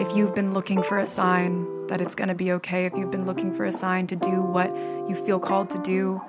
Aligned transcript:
If 0.00 0.16
you've 0.16 0.32
been 0.32 0.54
looking 0.54 0.80
for 0.84 0.98
a 0.98 1.08
sign 1.08 1.86
that 1.88 2.00
it's 2.00 2.14
going 2.14 2.28
to 2.28 2.34
be 2.34 2.52
okay, 2.52 2.86
if 2.86 2.96
you've 2.96 3.10
been 3.10 3.26
looking 3.26 3.52
for 3.52 3.64
a 3.64 3.72
sign 3.72 4.06
to 4.06 4.14
do 4.16 4.42
what 4.42 4.70
you 5.08 5.16
feel 5.16 5.40
called 5.40 5.70
to 5.70 5.78
do, 5.78 6.20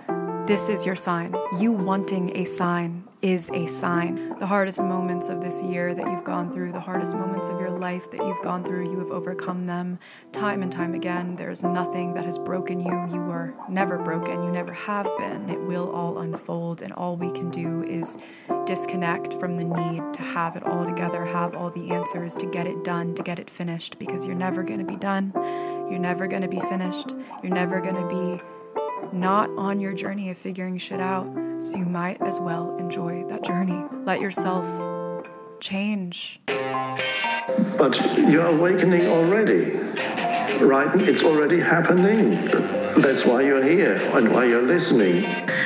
this 0.47 0.69
is 0.69 0.88
your 0.88 0.95
sign. 0.95 1.35
You 1.59 1.71
wanting 1.71 2.35
a 2.35 2.45
sign 2.45 3.03
is 3.21 3.50
a 3.51 3.67
sign. 3.67 4.37
The 4.40 4.45
hardest 4.45 4.81
moments 4.81 5.27
of 5.27 5.42
this 5.42 5.61
year 5.61 5.93
that 5.93 6.08
you've 6.09 6.24
gone 6.24 6.53
through, 6.53 6.71
the 6.71 6.79
hardest 6.79 7.16
moments 7.16 7.49
of 7.49 7.59
your 7.59 7.69
life 7.69 8.09
that 8.11 8.20
you've 8.20 8.41
gone 8.41 8.63
through, 8.63 8.89
you 8.89 8.99
have 8.99 9.11
overcome 9.11 9.65
them 9.65 9.99
time 10.31 10.61
and 10.61 10.71
time 10.71 10.93
again. 10.93 11.36
There's 11.36 11.63
nothing 11.63 12.13
that 12.13 12.25
has 12.25 12.37
broken 12.37 12.79
you. 12.79 12.91
You 12.91 13.21
are 13.29 13.54
never 13.68 13.97
broken. 14.00 14.43
You 14.43 14.51
never 14.51 14.71
have 14.71 15.09
been. 15.18 15.50
It 15.50 15.61
will 15.61 15.91
all 15.91 16.19
unfold, 16.19 16.82
and 16.82 16.93
all 16.93 17.18
we 17.18 17.32
can 17.32 17.50
do 17.50 17.83
is 17.83 18.18
disconnect 18.65 19.33
from 19.33 19.55
the 19.55 19.65
need 19.65 20.13
to 20.13 20.21
have 20.21 20.55
it 20.55 20.63
all 20.63 20.86
together, 20.86 21.25
have 21.25 21.55
all 21.55 21.70
the 21.71 21.91
answers, 21.91 22.36
to 22.36 22.45
get 22.45 22.67
it 22.67 22.83
done, 22.83 23.15
to 23.15 23.23
get 23.23 23.38
it 23.38 23.49
finished, 23.49 23.99
because 23.99 24.25
you're 24.25 24.36
never 24.36 24.63
going 24.63 24.79
to 24.79 24.86
be 24.86 24.95
done. 24.95 25.33
You're 25.89 26.00
never 26.00 26.28
going 26.28 26.43
to 26.43 26.47
be 26.47 26.59
finished. 26.61 27.14
You're 27.43 27.54
never 27.54 27.81
going 27.81 27.95
to 27.95 28.07
be 28.07 28.42
not 29.13 29.49
on 29.57 29.79
your 29.79 29.93
journey 29.93 30.29
of 30.29 30.37
figuring 30.37 30.77
shit 30.77 30.99
out, 30.99 31.27
so 31.59 31.77
you 31.77 31.86
might 31.86 32.22
as 32.22 32.40
well 32.40 32.77
enjoy 32.77 33.23
that 33.26 33.44
journey. 33.44 33.84
Let 34.05 34.22
yourself 34.22 34.66
change. 35.59 36.41
But 36.48 38.00
you're 38.17 38.45
awakening 38.45 39.08
already, 39.08 39.72
right? 40.64 40.90
It's 41.02 41.23
already 41.23 41.59
happening. 41.59 42.31
That's 43.02 43.26
why 43.26 43.41
you're 43.41 43.64
here 43.64 43.95
and 43.95 44.34
why 44.34 44.45
you're 44.45 44.66
listening. 44.66 45.23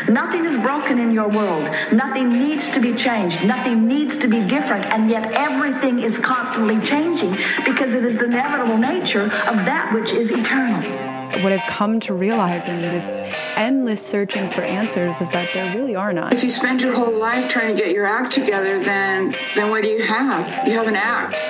Nothing 0.07 0.45
is 0.45 0.57
broken 0.57 0.99
in 0.99 1.11
your 1.11 1.29
world. 1.29 1.69
Nothing 1.91 2.37
needs 2.37 2.69
to 2.71 2.79
be 2.79 2.93
changed. 2.93 3.43
Nothing 3.45 3.87
needs 3.87 4.17
to 4.19 4.27
be 4.27 4.45
different. 4.45 4.85
And 4.87 5.09
yet 5.09 5.31
everything 5.33 5.99
is 5.99 6.19
constantly 6.19 6.79
changing 6.81 7.37
because 7.65 7.93
it 7.93 8.03
is 8.03 8.17
the 8.17 8.25
inevitable 8.25 8.77
nature 8.77 9.23
of 9.23 9.65
that 9.65 9.91
which 9.93 10.11
is 10.11 10.31
eternal 10.31 11.02
what 11.41 11.51
I've 11.51 11.65
come 11.67 11.99
to 12.01 12.13
realize 12.13 12.67
in 12.67 12.81
this 12.81 13.21
endless 13.55 14.05
searching 14.05 14.49
for 14.49 14.61
answers 14.61 15.21
is 15.21 15.29
that 15.29 15.49
there 15.53 15.75
really 15.75 15.95
are 15.95 16.13
none. 16.13 16.33
If 16.33 16.43
you 16.43 16.49
spend 16.49 16.81
your 16.81 16.93
whole 16.93 17.17
life 17.17 17.49
trying 17.49 17.75
to 17.75 17.81
get 17.81 17.93
your 17.93 18.05
act 18.05 18.33
together, 18.33 18.83
then 18.83 19.35
then 19.55 19.69
what 19.69 19.83
do 19.83 19.89
you 19.89 20.03
have? 20.03 20.67
You 20.67 20.73
have 20.73 20.87
an 20.87 20.95
act. 20.95 21.41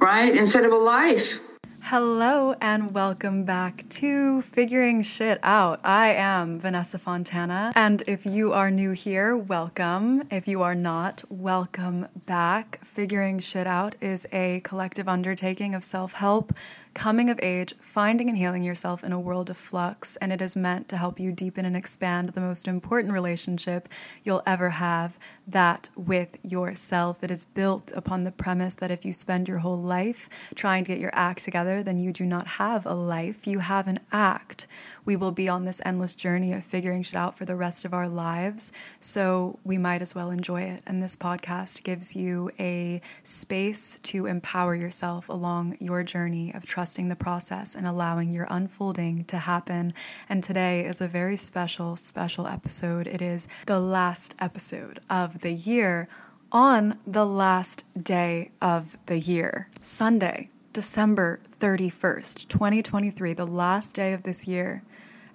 Right? 0.00 0.34
Instead 0.34 0.64
of 0.64 0.72
a 0.72 0.76
life. 0.76 1.40
Hello 1.82 2.54
and 2.60 2.92
welcome 2.94 3.44
back 3.44 3.88
to 3.88 4.42
Figuring 4.42 5.02
Shit 5.02 5.40
Out. 5.42 5.80
I 5.82 6.12
am 6.12 6.60
Vanessa 6.60 6.98
Fontana, 6.98 7.72
and 7.74 8.02
if 8.06 8.26
you 8.26 8.52
are 8.52 8.70
new 8.70 8.92
here, 8.92 9.36
welcome. 9.36 10.22
If 10.30 10.46
you 10.46 10.62
are 10.62 10.74
not, 10.74 11.24
welcome 11.30 12.06
back. 12.26 12.78
Figuring 12.84 13.40
Shit 13.40 13.66
Out 13.66 13.96
is 14.00 14.26
a 14.30 14.60
collective 14.60 15.08
undertaking 15.08 15.74
of 15.74 15.82
self 15.82 16.12
help 16.12 16.52
coming 16.94 17.30
of 17.30 17.38
age, 17.42 17.74
finding 17.78 18.28
and 18.28 18.36
healing 18.36 18.62
yourself 18.62 19.02
in 19.02 19.12
a 19.12 19.20
world 19.20 19.48
of 19.48 19.56
flux, 19.56 20.16
and 20.16 20.32
it 20.32 20.42
is 20.42 20.56
meant 20.56 20.88
to 20.88 20.96
help 20.96 21.18
you 21.18 21.32
deepen 21.32 21.64
and 21.64 21.76
expand 21.76 22.30
the 22.30 22.40
most 22.40 22.68
important 22.68 23.12
relationship 23.12 23.88
you'll 24.22 24.42
ever 24.46 24.70
have 24.70 25.18
that 25.52 25.90
with 25.96 26.38
yourself. 26.44 27.22
It 27.22 27.30
is 27.30 27.44
built 27.44 27.92
upon 27.94 28.24
the 28.24 28.32
premise 28.32 28.74
that 28.76 28.90
if 28.90 29.04
you 29.04 29.12
spend 29.12 29.48
your 29.48 29.58
whole 29.58 29.80
life 29.80 30.28
trying 30.54 30.84
to 30.84 30.88
get 30.92 31.00
your 31.00 31.12
act 31.14 31.44
together, 31.44 31.82
then 31.82 31.98
you 31.98 32.12
do 32.12 32.24
not 32.24 32.46
have 32.46 32.86
a 32.86 32.94
life, 32.94 33.46
you 33.46 33.60
have 33.60 33.86
an 33.86 34.00
act 34.12 34.66
we 35.04 35.16
will 35.16 35.32
be 35.32 35.48
on 35.48 35.64
this 35.64 35.80
endless 35.84 36.14
journey 36.14 36.52
of 36.52 36.64
figuring 36.64 37.02
shit 37.02 37.16
out 37.16 37.36
for 37.36 37.44
the 37.44 37.56
rest 37.56 37.84
of 37.84 37.94
our 37.94 38.08
lives. 38.08 38.72
So 38.98 39.58
we 39.64 39.78
might 39.78 40.02
as 40.02 40.14
well 40.14 40.30
enjoy 40.30 40.62
it. 40.62 40.82
And 40.86 41.02
this 41.02 41.16
podcast 41.16 41.82
gives 41.82 42.14
you 42.14 42.50
a 42.58 43.00
space 43.22 43.98
to 44.04 44.26
empower 44.26 44.74
yourself 44.74 45.28
along 45.28 45.76
your 45.80 46.02
journey 46.02 46.52
of 46.54 46.64
trusting 46.64 47.08
the 47.08 47.16
process 47.16 47.74
and 47.74 47.86
allowing 47.86 48.32
your 48.32 48.46
unfolding 48.50 49.24
to 49.24 49.38
happen. 49.38 49.92
And 50.28 50.42
today 50.42 50.84
is 50.84 51.00
a 51.00 51.08
very 51.08 51.36
special, 51.36 51.96
special 51.96 52.46
episode. 52.46 53.06
It 53.06 53.22
is 53.22 53.48
the 53.66 53.80
last 53.80 54.34
episode 54.38 55.00
of 55.08 55.40
the 55.40 55.52
year 55.52 56.08
on 56.52 56.98
the 57.06 57.26
last 57.26 57.84
day 58.00 58.50
of 58.60 58.98
the 59.06 59.18
year, 59.18 59.68
Sunday. 59.80 60.48
December 60.72 61.40
31st, 61.58 62.46
2023, 62.46 63.32
the 63.32 63.44
last 63.44 63.96
day 63.96 64.12
of 64.12 64.22
this 64.22 64.46
year. 64.46 64.84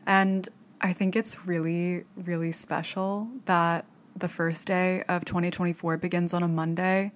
And 0.06 0.48
I 0.82 0.94
think 0.94 1.16
it's 1.16 1.48
really, 1.48 2.04
really 2.16 2.52
special 2.52 3.28
that 3.46 3.86
the 4.16 4.28
first 4.28 4.68
day 4.68 5.04
of 5.10 5.26
2024 5.26 5.98
begins 5.98 6.34
on 6.34 6.44
a 6.44 6.48
Monday, 6.48 7.12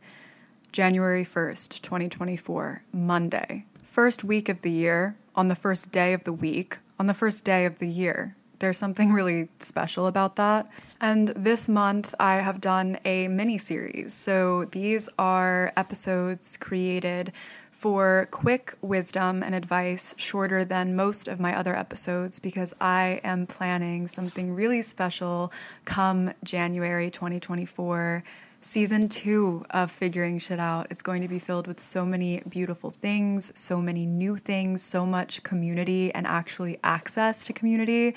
January 0.71 1.23
1st, 1.23 1.81
2024, 1.81 2.83
Monday. 2.91 3.65
First 3.83 4.23
week 4.23 4.49
of 4.49 4.61
the 4.61 4.71
year, 4.71 5.15
on 5.35 5.47
the 5.47 5.55
first 5.55 5.91
day 5.91 6.13
of 6.13 6.23
the 6.23 6.33
week, 6.33 6.77
on 6.99 7.07
the 7.07 7.13
first 7.13 7.45
day 7.45 7.65
of 7.65 7.79
the 7.79 7.87
year. 7.87 8.35
There's 8.59 8.77
something 8.77 9.13
really 9.13 9.47
special 9.59 10.07
about 10.07 10.35
that. 10.35 10.67
And 10.99 11.29
this 11.29 11.69
month, 11.69 12.13
I 12.19 12.35
have 12.37 12.59
done 12.59 12.97
a 13.05 13.29
mini 13.29 13.57
series. 13.57 14.13
So 14.13 14.65
these 14.65 15.07
are 15.17 15.71
episodes 15.77 16.57
created 16.57 17.31
for 17.79 18.27
quick 18.29 18.73
wisdom 18.81 19.41
and 19.41 19.55
advice 19.55 20.13
shorter 20.17 20.65
than 20.65 20.97
most 20.97 21.29
of 21.29 21.39
my 21.39 21.57
other 21.57 21.73
episodes 21.73 22.37
because 22.37 22.73
I 22.81 23.21
am 23.23 23.47
planning 23.47 24.05
something 24.05 24.53
really 24.53 24.81
special 24.81 25.53
come 25.85 26.33
January 26.43 27.09
2024 27.09 28.21
season 28.59 29.07
two 29.07 29.65
of 29.69 29.91
Figuring 29.91 30.39
Shit 30.39 30.59
Out. 30.59 30.87
It's 30.91 31.01
going 31.01 31.21
to 31.21 31.29
be 31.29 31.39
filled 31.39 31.67
with 31.67 31.79
so 31.79 32.05
many 32.05 32.43
beautiful 32.49 32.91
things, 32.91 33.57
so 33.57 33.79
many 33.79 34.05
new 34.05 34.35
things, 34.35 34.81
so 34.81 35.05
much 35.05 35.41
community 35.43 36.13
and 36.13 36.27
actually 36.27 36.79
access 36.83 37.45
to 37.45 37.53
community. 37.53 38.13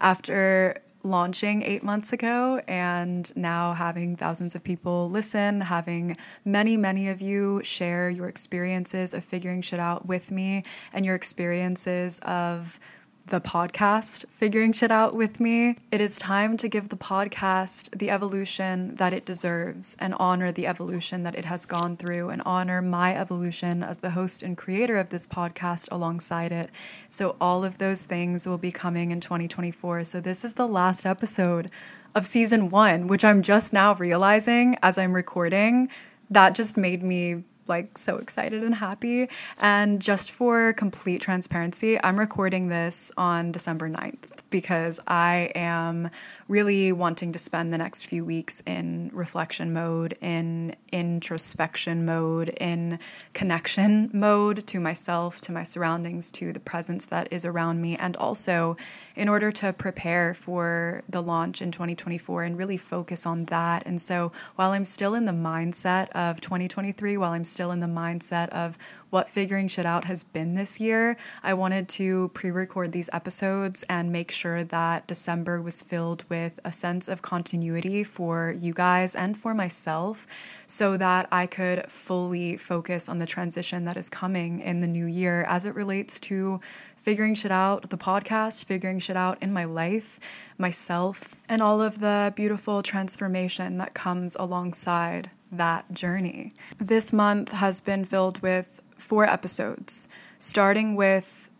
After 0.00 0.82
launching 1.04 1.62
eight 1.62 1.82
months 1.82 2.12
ago 2.12 2.60
and 2.66 3.34
now 3.36 3.74
having 3.74 4.16
thousands 4.16 4.54
of 4.54 4.64
people 4.64 5.08
listen, 5.10 5.60
having 5.60 6.16
many, 6.44 6.76
many 6.76 7.08
of 7.08 7.20
you 7.20 7.60
share 7.62 8.10
your 8.10 8.28
experiences 8.28 9.14
of 9.14 9.22
figuring 9.22 9.60
shit 9.60 9.78
out 9.78 10.06
with 10.06 10.30
me 10.30 10.62
and 10.92 11.04
your 11.04 11.14
experiences 11.14 12.18
of 12.20 12.80
the 13.26 13.40
podcast, 13.40 14.26
figuring 14.28 14.72
shit 14.72 14.90
out 14.90 15.14
with 15.14 15.40
me. 15.40 15.78
It 15.90 16.00
is 16.00 16.18
time 16.18 16.58
to 16.58 16.68
give 16.68 16.90
the 16.90 16.96
podcast 16.96 17.96
the 17.98 18.10
evolution 18.10 18.96
that 18.96 19.14
it 19.14 19.24
deserves 19.24 19.96
and 19.98 20.14
honor 20.18 20.52
the 20.52 20.66
evolution 20.66 21.22
that 21.22 21.34
it 21.34 21.46
has 21.46 21.64
gone 21.64 21.96
through 21.96 22.28
and 22.28 22.42
honor 22.44 22.82
my 22.82 23.16
evolution 23.16 23.82
as 23.82 23.98
the 23.98 24.10
host 24.10 24.42
and 24.42 24.58
creator 24.58 24.98
of 24.98 25.08
this 25.08 25.26
podcast 25.26 25.88
alongside 25.90 26.52
it. 26.52 26.70
So, 27.08 27.36
all 27.40 27.64
of 27.64 27.78
those 27.78 28.02
things 28.02 28.46
will 28.46 28.58
be 28.58 28.70
coming 28.70 29.10
in 29.10 29.20
2024. 29.20 30.04
So, 30.04 30.20
this 30.20 30.44
is 30.44 30.54
the 30.54 30.68
last 30.68 31.06
episode 31.06 31.70
of 32.14 32.26
season 32.26 32.68
one, 32.68 33.06
which 33.06 33.24
I'm 33.24 33.40
just 33.40 33.72
now 33.72 33.94
realizing 33.94 34.76
as 34.82 34.98
I'm 34.98 35.14
recording. 35.14 35.88
That 36.30 36.54
just 36.54 36.76
made 36.76 37.02
me 37.02 37.44
like 37.68 37.98
so 37.98 38.16
excited 38.16 38.62
and 38.62 38.74
happy. 38.74 39.28
And 39.58 40.00
just 40.00 40.30
for 40.30 40.72
complete 40.74 41.20
transparency, 41.20 42.02
I'm 42.02 42.18
recording 42.18 42.68
this 42.68 43.10
on 43.16 43.52
December 43.52 43.88
9th 43.88 44.43
because 44.54 45.00
I 45.04 45.50
am 45.56 46.10
really 46.46 46.92
wanting 46.92 47.32
to 47.32 47.40
spend 47.40 47.72
the 47.72 47.78
next 47.78 48.04
few 48.04 48.24
weeks 48.24 48.62
in 48.64 49.10
reflection 49.12 49.72
mode, 49.72 50.16
in 50.20 50.76
introspection 50.92 52.06
mode, 52.06 52.50
in 52.50 53.00
connection 53.32 54.10
mode 54.14 54.64
to 54.68 54.78
myself, 54.78 55.40
to 55.40 55.50
my 55.50 55.64
surroundings, 55.64 56.30
to 56.30 56.52
the 56.52 56.60
presence 56.60 57.06
that 57.06 57.32
is 57.32 57.44
around 57.44 57.82
me, 57.82 57.96
and 57.96 58.16
also 58.16 58.76
in 59.16 59.28
order 59.28 59.50
to 59.50 59.72
prepare 59.72 60.34
for 60.34 61.02
the 61.08 61.20
launch 61.20 61.60
in 61.60 61.72
2024 61.72 62.44
and 62.44 62.56
really 62.56 62.76
focus 62.76 63.26
on 63.26 63.46
that. 63.46 63.84
And 63.86 64.00
so 64.00 64.30
while 64.54 64.70
I'm 64.70 64.84
still 64.84 65.16
in 65.16 65.24
the 65.24 65.32
mindset 65.32 66.10
of 66.10 66.40
2023, 66.40 67.16
while 67.16 67.32
I'm 67.32 67.44
still 67.44 67.72
in 67.72 67.80
the 67.80 67.88
mindset 67.88 68.50
of 68.50 68.78
what 69.14 69.28
figuring 69.28 69.68
shit 69.68 69.86
out 69.86 70.06
has 70.06 70.24
been 70.24 70.56
this 70.56 70.80
year, 70.80 71.16
I 71.44 71.54
wanted 71.54 71.88
to 72.00 72.30
pre 72.34 72.50
record 72.50 72.90
these 72.90 73.08
episodes 73.12 73.84
and 73.88 74.10
make 74.10 74.32
sure 74.32 74.64
that 74.64 75.06
December 75.06 75.62
was 75.62 75.82
filled 75.82 76.24
with 76.28 76.58
a 76.64 76.72
sense 76.72 77.06
of 77.06 77.22
continuity 77.22 78.02
for 78.02 78.52
you 78.58 78.72
guys 78.72 79.14
and 79.14 79.38
for 79.38 79.54
myself 79.54 80.26
so 80.66 80.96
that 80.96 81.28
I 81.30 81.46
could 81.46 81.88
fully 81.88 82.56
focus 82.56 83.08
on 83.08 83.18
the 83.18 83.26
transition 83.26 83.84
that 83.84 83.96
is 83.96 84.10
coming 84.10 84.58
in 84.58 84.80
the 84.80 84.88
new 84.88 85.06
year 85.06 85.44
as 85.44 85.64
it 85.64 85.76
relates 85.76 86.18
to 86.20 86.60
figuring 86.96 87.36
shit 87.36 87.52
out, 87.52 87.90
the 87.90 87.98
podcast, 87.98 88.64
figuring 88.64 88.98
shit 88.98 89.16
out 89.16 89.40
in 89.40 89.52
my 89.52 89.64
life, 89.64 90.18
myself, 90.58 91.36
and 91.48 91.62
all 91.62 91.80
of 91.80 92.00
the 92.00 92.32
beautiful 92.34 92.82
transformation 92.82 93.78
that 93.78 93.94
comes 93.94 94.34
alongside 94.40 95.30
that 95.52 95.92
journey. 95.92 96.54
This 96.78 97.12
month 97.12 97.52
has 97.52 97.80
been 97.80 98.04
filled 98.04 98.40
with 98.42 98.82
four 98.96 99.24
episodes, 99.24 100.08
starting 100.38 100.94
with 100.94 101.50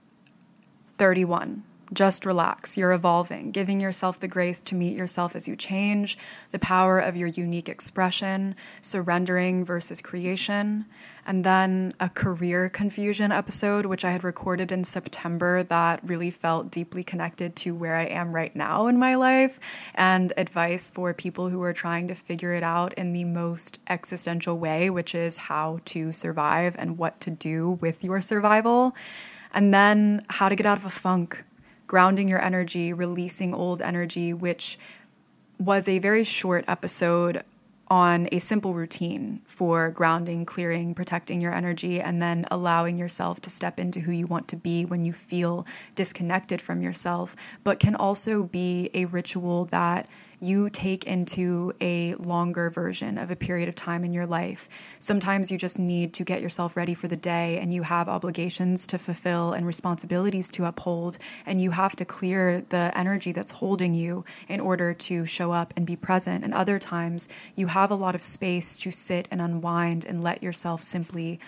31, 0.99 1.63
Just 1.95 2.27
relax. 2.27 2.77
You're 2.77 2.93
evolving, 2.93 3.53
giving 3.53 3.81
yourself 3.81 4.19
the 4.19 4.27
grace 4.27 4.59
to 4.61 4.75
meet 4.75 4.97
yourself 4.97 5.37
as 5.37 5.47
you 5.47 5.55
change, 5.55 6.19
the 6.51 6.59
power 6.59 6.99
of 6.99 7.17
your 7.17 7.29
unique 7.29 7.69
expression, 7.69 8.57
surrendering 8.81 9.65
versus 9.65 10.03
creation. 10.03 10.87
And 11.25 11.45
then 11.45 11.95
a 12.01 12.09
career 12.09 12.69
confusion 12.69 13.31
episode, 13.31 13.87
which 13.87 14.05
I 14.05 14.11
had 14.11 14.25
recorded 14.25 14.73
in 14.73 14.83
September, 14.83 15.63
that 15.63 16.01
really 16.03 16.33
felt 16.33 16.73
deeply 16.73 17.05
connected 17.05 17.55
to 17.57 17.75
where 17.77 17.95
I 17.95 18.07
am 18.07 18.35
right 18.35 18.55
now 18.57 18.89
in 18.89 18.99
my 18.99 19.15
life, 19.15 19.61
and 19.95 20.33
advice 20.37 20.91
for 20.91 21.15
people 21.15 21.49
who 21.49 21.63
are 21.63 21.73
trying 21.73 22.09
to 22.09 22.15
figure 22.17 22.53
it 22.53 22.65
out 22.65 22.93
in 22.95 23.13
the 23.13 23.25
most 23.25 23.79
existential 23.89 24.59
way, 24.59 24.91
which 24.91 25.15
is 25.15 25.37
how 25.37 25.79
to 25.87 26.13
survive 26.13 26.75
and 26.77 26.99
what 26.99 27.21
to 27.21 27.31
do 27.31 27.71
with 27.81 28.03
your 28.03 28.21
survival. 28.21 28.97
And 29.55 29.73
then 29.73 30.27
how 30.29 30.49
to 30.49 30.57
get 30.57 30.67
out 30.67 30.79
of 30.79 30.85
a 30.85 30.91
funk, 30.91 31.45
grounding 31.87 32.29
your 32.29 32.43
energy, 32.43 32.93
releasing 32.93 33.55
old 33.55 33.83
energy, 33.83 34.33
which 34.33 34.79
was 35.59 35.89
a 35.89 35.99
very 35.99 36.25
short 36.25 36.65
episode 36.67 37.43
on 37.89 38.29
a 38.33 38.39
simple 38.39 38.73
routine 38.73 39.43
for 39.45 39.91
grounding, 39.91 40.45
clearing, 40.45 40.95
protecting 40.95 41.41
your 41.41 41.55
energy, 41.55 42.01
and 42.01 42.21
then 42.21 42.47
allowing 42.51 42.99
yourself 42.99 43.41
to 43.41 43.51
step 43.51 43.79
into 43.79 44.01
who 44.01 44.13
you 44.13 44.27
want 44.27 44.49
to 44.49 44.57
be 44.57 44.85
when 44.85 45.05
you 45.05 45.13
feel 45.13 45.67
disconnected 45.95 46.63
from 46.63 46.81
yourself, 46.81 47.37
but 47.63 47.79
can 47.79 47.95
also 47.95 48.43
be 48.43 48.91
a 48.95 49.05
ritual 49.05 49.67
that 49.67 50.09
you 50.45 50.69
take 50.71 51.05
into 51.05 51.73
a 51.81 52.15
longer 52.17 52.71
version 52.71 53.19
of 53.19 53.31
a 53.31 53.37
period 53.37 53.69
of 53.69 53.75
time 53.75 54.05
in 54.05 54.13
your 54.13 54.27
life. 54.27 54.69
Sometimes 54.99 55.51
you 55.51 55.59
just 55.59 55.79
need 55.79 56.13
to 56.15 56.25
get 56.25 56.43
yourself 56.43 56.77
ready 56.77 56.95
for 56.95 57.09
the 57.09 57.17
day 57.17 57.59
and 57.59 57.73
you 57.73 57.83
have 57.83 58.09
obligations 58.09 58.87
to 58.89 58.99
fulfill 58.99 59.53
and 59.53 59.67
responsibilities 59.67 60.51
to 60.51 60.65
uphold, 60.65 61.19
and 61.47 61.61
you 61.61 61.71
have 61.71 61.97
to 61.97 62.05
clear 62.05 62.65
the 62.69 62.93
energy 62.95 63.33
that's 63.33 63.53
holding 63.53 63.95
you 63.95 64.25
in 64.49 64.61
order 64.61 64.95
to 64.95 65.27
show 65.27 65.53
up 65.53 65.73
and 65.77 65.87
be 65.87 65.97
present. 65.97 66.45
And 66.45 66.53
other 66.53 66.79
times 66.79 67.29
you 67.57 67.69
have 67.69 67.91
a 67.91 67.95
lot 67.97 68.15
of 68.15 68.23
space 68.23 68.79
to 68.79 68.91
sit 68.91 69.29
and 69.31 69.41
unwind 69.41 70.05
and 70.05 70.23
let 70.23 70.43
yourself 70.43 70.83
simply 70.83 71.41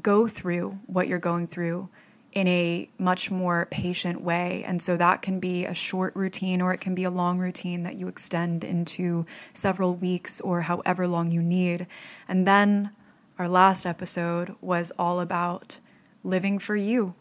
go 0.00 0.28
through 0.28 0.78
what 0.86 1.08
you're 1.08 1.18
going 1.18 1.46
through 1.46 1.88
in 2.32 2.46
a 2.46 2.88
much 2.98 3.30
more 3.30 3.66
patient 3.70 4.20
way. 4.20 4.62
And 4.64 4.80
so 4.80 4.96
that 4.96 5.22
can 5.22 5.40
be 5.40 5.64
a 5.64 5.74
short 5.74 6.14
routine 6.14 6.62
or 6.62 6.72
it 6.72 6.80
can 6.80 6.94
be 6.94 7.04
a 7.04 7.10
long 7.10 7.38
routine 7.38 7.82
that 7.82 7.98
you 7.98 8.06
extend 8.08 8.62
into 8.62 9.26
several 9.52 9.94
weeks 9.96 10.40
or 10.40 10.62
however 10.62 11.08
long 11.08 11.32
you 11.32 11.42
need. 11.42 11.86
And 12.28 12.46
then 12.46 12.90
our 13.38 13.48
last 13.48 13.84
episode 13.84 14.54
was 14.60 14.92
all 14.98 15.20
about 15.20 15.78
living 16.22 16.58
for 16.58 16.76
you, 16.76 17.14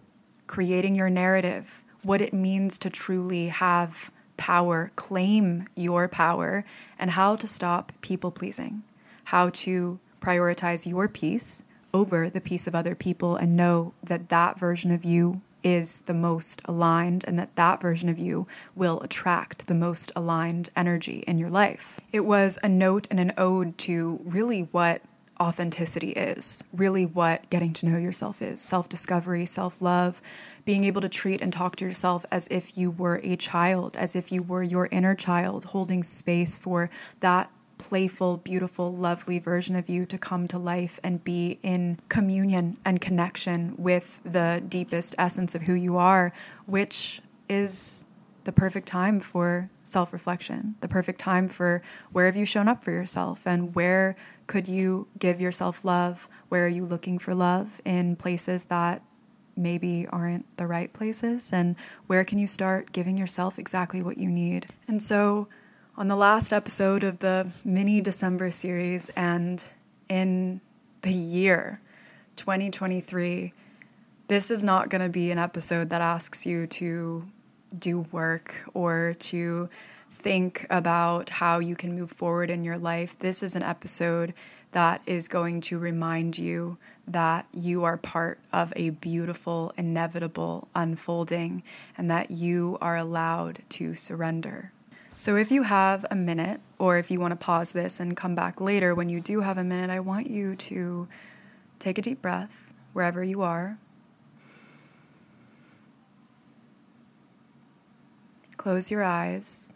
creating 0.48 0.96
your 0.96 1.10
narrative, 1.10 1.84
what 2.04 2.22
it 2.22 2.34
means 2.34 2.78
to 2.80 2.90
truly 2.90 3.48
have 3.48 4.12
power, 4.38 4.92
claim 4.96 5.68
your 5.76 6.08
power, 6.08 6.64
and 6.98 7.12
how 7.12 7.36
to 7.36 7.48
stop 7.48 7.92
people 8.02 8.32
pleasing, 8.32 8.84
how 9.26 9.50
to 9.50 10.00
prioritize 10.22 10.86
your 10.86 11.08
peace 11.08 11.64
over 11.94 12.30
the 12.30 12.42
peace 12.42 12.68
of 12.68 12.76
other 12.76 12.96
people 12.96 13.36
and 13.36 13.56
know 13.56 13.94
that 14.04 14.30
that 14.30 14.60
version 14.60 14.92
of 14.92 15.04
you 15.04 15.42
is 15.64 16.02
the 16.02 16.14
most 16.14 16.62
aligned 16.66 17.26
and 17.28 17.38
that 17.38 17.56
that 17.56 17.82
version 17.82 18.10
of 18.10 18.18
you 18.18 18.48
will 18.76 19.02
attract 19.02 19.68
the 19.68 19.74
most 19.74 20.12
aligned 20.16 20.70
energy 20.76 21.24
in 21.28 21.38
your 21.38 21.50
life. 21.50 22.00
It 22.12 22.22
was 22.22 22.58
a 22.64 22.70
note 22.70 23.08
and 23.12 23.20
an 23.20 23.34
ode 23.38 23.78
to 23.80 24.20
really 24.24 24.62
what 24.72 25.02
authenticity 25.40 26.12
is, 26.12 26.64
really 26.74 27.06
what 27.06 27.50
getting 27.50 27.72
to 27.74 27.86
know 27.86 27.98
yourself 27.98 28.42
is 28.42 28.62
self 28.62 28.90
discovery, 28.90 29.46
self 29.46 29.82
love, 29.82 30.22
being 30.66 30.84
able 30.84 31.02
to 31.02 31.10
treat 31.10 31.42
and 31.42 31.52
talk 31.54 31.76
to 31.78 31.86
yourself 31.86 32.26
as 32.32 32.48
if 32.52 32.78
you 32.78 32.92
were 32.92 33.22
a 33.24 33.36
child, 33.36 33.96
as 33.98 34.16
if 34.16 34.32
you 34.32 34.44
were 34.44 34.64
your 34.64 34.88
inner 34.92 35.16
child, 35.16 35.66
holding 35.66 36.04
space 36.04 36.60
for 36.60 36.90
that 37.22 37.50
playful, 37.80 38.38
beautiful, 38.38 38.94
lovely 38.94 39.40
version 39.40 39.76
of 39.76 39.90
you 39.90 40.06
to 40.06 40.18
come 40.20 40.48
to 40.48 40.60
life 40.60 41.00
and 41.04 41.24
be 41.24 41.58
in 41.64 41.98
communion 42.10 42.78
and 42.86 43.02
connection 43.02 43.74
with 43.78 44.22
the 44.24 44.62
deepest 44.68 45.16
essence 45.18 45.56
of 45.56 45.64
who 45.64 45.74
you 45.74 45.98
are, 45.98 46.32
which 46.68 47.22
is 47.50 48.06
the 48.44 48.52
perfect 48.52 48.88
time 48.88 49.20
for 49.20 49.70
self 49.84 50.14
reflection, 50.14 50.76
the 50.82 50.88
perfect 50.88 51.20
time 51.20 51.48
for 51.48 51.82
where 52.12 52.26
have 52.26 52.36
you 52.36 52.46
shown 52.46 52.68
up 52.68 52.84
for 52.84 52.92
yourself 52.92 53.48
and 53.48 53.74
where 53.74 54.16
could 54.46 54.68
you 54.68 55.08
give 55.18 55.42
yourself 55.42 55.84
love? 55.84 56.30
Where 56.50 56.66
are 56.66 56.70
you 56.70 56.86
looking 56.86 57.18
for 57.18 57.34
love 57.34 57.82
in 57.86 58.16
places 58.16 58.66
that 58.66 59.04
maybe 59.56 60.08
aren't 60.08 60.46
the 60.58 60.68
right 60.68 60.92
places? 60.94 61.50
And 61.52 61.76
where 62.08 62.24
can 62.24 62.40
you 62.40 62.48
start 62.48 62.92
giving 62.92 63.18
yourself 63.18 63.58
exactly 63.58 64.02
what 64.02 64.18
you 64.18 64.30
need? 64.30 64.68
And 64.88 65.02
so, 65.02 65.48
on 66.00 66.08
the 66.08 66.16
last 66.16 66.54
episode 66.54 67.04
of 67.04 67.20
the 67.20 67.52
mini 67.66 68.00
December 68.00 68.50
series 68.52 69.10
and 69.18 69.62
in 70.08 70.62
the 71.02 71.12
year 71.12 71.82
2023, 72.38 73.52
this 74.30 74.50
is 74.50 74.64
not 74.64 74.88
going 74.88 75.02
to 75.02 75.10
be 75.10 75.30
an 75.30 75.38
episode 75.38 75.90
that 75.90 76.00
asks 76.00 76.46
you 76.46 76.66
to 76.68 77.26
do 77.78 78.00
work 78.14 78.56
or 78.74 79.18
to 79.20 79.68
think 80.10 80.66
about 80.70 81.30
how 81.30 81.60
you 81.60 81.76
can 81.76 81.94
move 81.94 82.12
forward 82.12 82.50
in 82.50 82.64
your 82.64 82.78
life. 82.78 83.20
This 83.20 83.44
is 83.44 83.58
an 83.58 83.64
episode 83.64 84.34
that 84.72 85.02
is 85.06 85.28
going 85.28 85.60
to 85.60 85.78
remind 85.80 86.38
you 86.38 86.78
that 87.10 87.46
you 87.54 87.84
are 87.84 87.98
part 87.98 88.40
of 88.54 88.72
a 88.78 88.92
beautiful, 88.92 89.74
inevitable 89.76 90.70
unfolding 90.74 91.62
and 91.98 92.10
that 92.10 92.32
you 92.32 92.78
are 92.80 92.96
allowed 92.96 93.60
to 93.68 93.96
surrender. 93.96 94.72
So, 95.20 95.36
if 95.36 95.52
you 95.52 95.64
have 95.64 96.06
a 96.10 96.16
minute, 96.16 96.62
or 96.78 96.98
if 96.98 97.12
you 97.12 97.20
want 97.20 97.34
to 97.34 97.36
pause 97.36 97.74
this 97.74 98.00
and 98.00 98.16
come 98.16 98.36
back 98.36 98.62
later 98.62 98.96
when 98.96 99.10
you 99.10 99.20
do 99.20 99.42
have 99.42 99.58
a 99.58 99.66
minute, 99.66 99.90
I 99.90 100.00
want 100.00 100.30
you 100.30 100.56
to 100.56 101.10
take 101.78 101.98
a 101.98 102.02
deep 102.02 102.22
breath 102.22 102.72
wherever 102.94 103.22
you 103.22 103.42
are. 103.42 103.78
Close 108.56 108.90
your 108.90 109.04
eyes. 109.04 109.74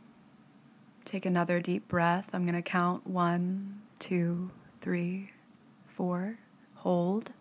Take 1.04 1.26
another 1.26 1.60
deep 1.60 1.90
breath. 1.90 2.30
I'm 2.32 2.46
going 2.46 2.56
to 2.56 2.62
count 2.62 3.06
one, 3.06 3.82
two, 4.00 4.50
three, 4.80 5.34
four. 5.88 6.38
Hold. 6.76 7.34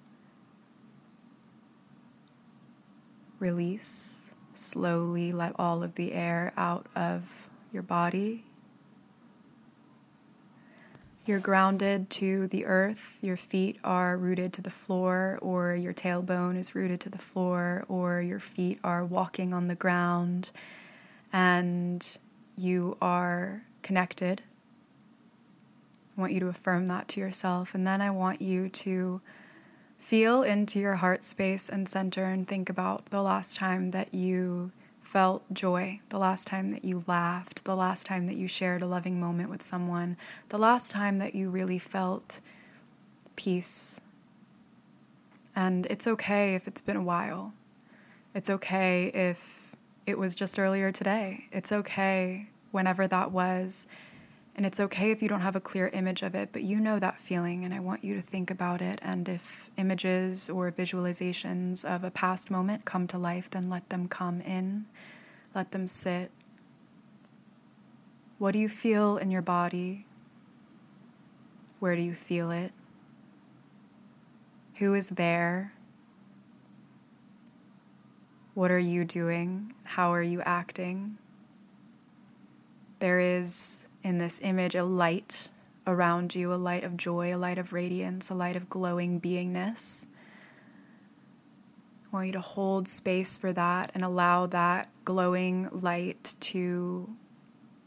Release. 3.39 4.33
Slowly 4.55 5.31
let 5.31 5.53
all 5.57 5.85
of 5.85 5.95
the 5.95 6.13
air 6.15 6.53
out 6.57 6.89
of 6.97 7.49
your 7.73 7.83
body. 7.83 8.45
You're 11.25 11.41
grounded 11.41 12.11
to 12.11 12.49
the 12.49 12.67
earth. 12.67 13.19
Your 13.23 13.37
feet 13.37 13.79
are 13.85 14.19
rooted 14.19 14.53
to 14.55 14.63
the 14.63 14.71
floor, 14.71 15.39
or 15.41 15.75
your 15.75 15.95
tailbone 15.95 16.59
is 16.59 16.75
rooted 16.75 17.01
to 17.03 17.09
the 17.09 17.19
floor, 17.19 17.85
or 17.89 18.21
your 18.21 18.41
feet 18.41 18.81
are 18.83 19.05
walking 19.05 19.55
on 19.55 19.69
the 19.69 19.77
ground, 19.77 20.51
and 21.33 22.19
you 22.57 22.97
are 23.01 23.63
connected. 23.83 24.43
I 26.17 26.21
want 26.21 26.33
you 26.33 26.41
to 26.41 26.49
affirm 26.49 26.89
that 26.89 27.09
to 27.09 27.21
yourself. 27.21 27.75
And 27.75 27.87
then 27.87 28.01
I 28.01 28.11
want 28.11 28.43
you 28.43 28.69
to 28.69 29.21
feel 29.97 30.43
into 30.43 30.79
your 30.81 30.97
heart 30.97 31.23
space 31.25 31.69
and 31.69 31.89
center 31.89 32.25
and 32.25 32.47
think 32.47 32.69
about 32.69 33.07
the 33.07 33.23
last 33.23 33.57
time 33.57 33.93
that 33.93 34.13
you 34.13 34.73
felt 35.03 35.45
joy, 35.53 36.01
the 36.09 36.19
last 36.19 36.47
time 36.47 36.71
that 36.71 36.85
you 36.85 37.05
laughed, 37.07 37.65
the 37.65 37.77
last 37.77 38.07
time 38.07 38.27
that 38.27 38.37
you 38.37 38.49
shared 38.49 38.83
a 38.83 38.87
loving 38.87 39.21
moment 39.21 39.51
with 39.51 39.63
someone, 39.63 40.17
the 40.49 40.59
last 40.59 40.91
time 40.91 41.19
that 41.19 41.35
you 41.35 41.51
really 41.51 41.79
felt 41.79 42.41
peace. 43.37 44.01
And 45.55 45.87
it's 45.87 46.07
okay 46.07 46.55
if 46.55 46.67
it's 46.67 46.81
been 46.81 46.97
a 46.97 47.03
while. 47.03 47.53
It's 48.35 48.49
okay 48.49 49.09
if 49.09 49.77
it 50.07 50.19
was 50.19 50.35
just 50.35 50.59
earlier 50.59 50.91
today. 50.91 51.45
It's 51.53 51.73
okay 51.73 52.49
whenever 52.71 53.07
that 53.07 53.33
was. 53.33 53.87
And 54.55 54.67
it's 54.67 54.81
okay 54.81 55.11
if 55.11 55.23
you 55.23 55.29
don't 55.29 55.41
have 55.41 55.57
a 55.57 55.61
clear 55.61 55.89
image 55.89 56.23
of 56.23 56.35
it, 56.35 56.51
but 56.53 56.63
you 56.63 56.79
know 56.79 56.99
that 56.99 57.19
feeling, 57.19 57.65
and 57.65 57.73
I 57.73 57.81
want 57.81 58.05
you 58.05 58.15
to 58.15 58.21
think 58.21 58.51
about 58.51 58.83
it. 58.83 59.01
And 59.03 59.29
if 59.29 59.71
images 59.79 60.51
or 60.51 60.71
visualizations 60.71 61.85
of 61.85 62.05
a 62.05 62.11
past 62.11 62.51
moment 62.51 62.85
come 62.85 63.07
to 63.09 63.19
life, 63.19 63.49
then 63.49 63.71
let 63.71 63.89
them 63.89 64.09
come 64.09 64.43
in 64.43 64.85
let 65.55 65.71
them 65.71 65.87
sit. 65.87 66.31
What 68.39 68.53
do 68.53 68.59
you 68.59 68.69
feel 68.69 69.19
in 69.19 69.31
your 69.31 69.43
body? 69.43 70.07
Where 71.79 71.95
do 71.97 72.03
you 72.03 72.15
feel 72.15 72.51
it? 72.51 72.73
Who 74.77 74.95
is 74.95 75.11
there? 75.11 75.73
What 78.55 78.71
are 78.71 78.79
you 78.79 79.05
doing? 79.05 79.75
How 79.85 80.13
are 80.13 80.23
you 80.23 80.41
acting? 80.43 81.19
There 82.99 83.21
is 83.21 83.87
in 84.03 84.19
this 84.19 84.41
image 84.43 84.75
a 84.75 84.85
light 84.85 85.51
around 85.87 86.35
you, 86.35 86.53
a 86.53 86.57
light 86.57 86.85
of 86.85 86.97
joy, 86.97 87.35
a 87.35 87.39
light 87.39 87.59
of 87.59 87.73
radiance, 87.73 88.31
a 88.31 88.35
light 88.35 88.57
of 88.57 88.69
glowing 88.69 89.21
beingness. 89.21 90.07
I 92.13 92.17
want 92.17 92.27
you 92.27 92.33
to 92.33 92.41
hold 92.41 92.89
space 92.89 93.39
for 93.39 93.53
that 93.53 93.91
and 93.95 94.05
allow 94.05 94.47
that 94.47 94.89
glowing 95.05 95.69
light 95.73 96.35
to 96.41 97.09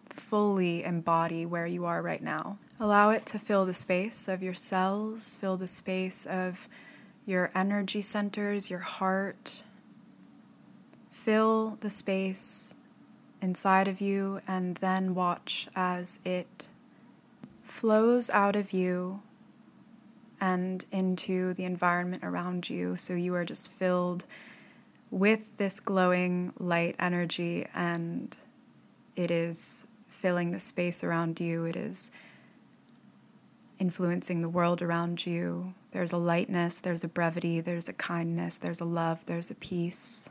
fully 0.10 0.84
embody 0.84 1.46
where 1.46 1.68
you 1.68 1.86
are 1.86 2.02
right 2.02 2.24
now. 2.24 2.58
Allow 2.80 3.12
it 3.12 3.26
to 3.28 3.40
fill 3.40 3.66
the 3.66 3.74
space 3.74 4.28
of 4.28 4.44
your 4.44 4.54
cells, 4.54 5.36
fill 5.36 5.58
the 5.58 5.68
space 5.68 6.26
of 6.26 6.68
your 7.26 7.52
energy 7.56 8.02
centers, 8.02 8.70
your 8.70 8.80
heart. 8.80 9.64
Fill 11.10 11.78
the 11.80 11.90
space 11.90 12.75
inside 13.42 13.88
of 13.88 14.02
you 14.02 14.42
and 14.48 14.78
then 14.78 15.16
watch 15.16 15.68
as 15.76 16.20
it 16.26 16.68
flows 17.64 18.30
out 18.30 18.56
of 18.56 18.72
you 18.74 19.22
and 20.42 20.86
into 20.92 21.54
the 21.54 21.64
environment 21.64 22.24
around 22.24 22.70
you. 22.70 22.96
So 22.96 23.14
you 23.14 23.36
are 23.36 23.46
just 23.46 23.72
filled 23.72 24.26
with 25.12 25.56
this 25.58 25.80
glowing 25.80 26.52
light 26.60 26.96
energy, 27.00 27.66
and 27.74 28.36
it 29.16 29.32
is 29.32 29.86
filling 30.08 30.52
the 30.52 30.60
space 30.60 31.04
around 31.04 31.40
you. 31.40 31.66
It 31.66 31.76
is 31.76 32.12
influencing 33.80 34.42
the 34.42 34.50
world 34.50 34.82
around 34.82 35.26
you. 35.26 35.74
There's 35.92 36.12
a 36.12 36.18
lightness, 36.18 36.80
there's 36.80 37.04
a 37.04 37.08
brevity, 37.08 37.62
there's 37.62 37.88
a 37.88 37.94
kindness, 37.94 38.58
there's 38.58 38.82
a 38.82 38.86
love, 38.86 39.26
there's 39.26 39.52
a 39.52 39.56
peace. 39.56 40.30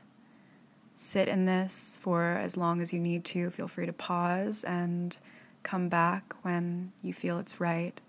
Sit 0.94 1.28
in 1.28 1.44
this 1.44 1.98
for 2.02 2.22
as 2.22 2.56
long 2.56 2.80
as 2.80 2.92
you 2.92 3.00
need 3.00 3.24
to. 3.26 3.50
Feel 3.50 3.66
free 3.66 3.86
to 3.86 3.92
pause 3.92 4.62
and 4.62 5.16
come 5.64 5.88
back 5.88 6.34
when 6.42 6.92
you 7.02 7.12
feel 7.12 7.38
it's 7.38 7.60
right. 7.60 8.00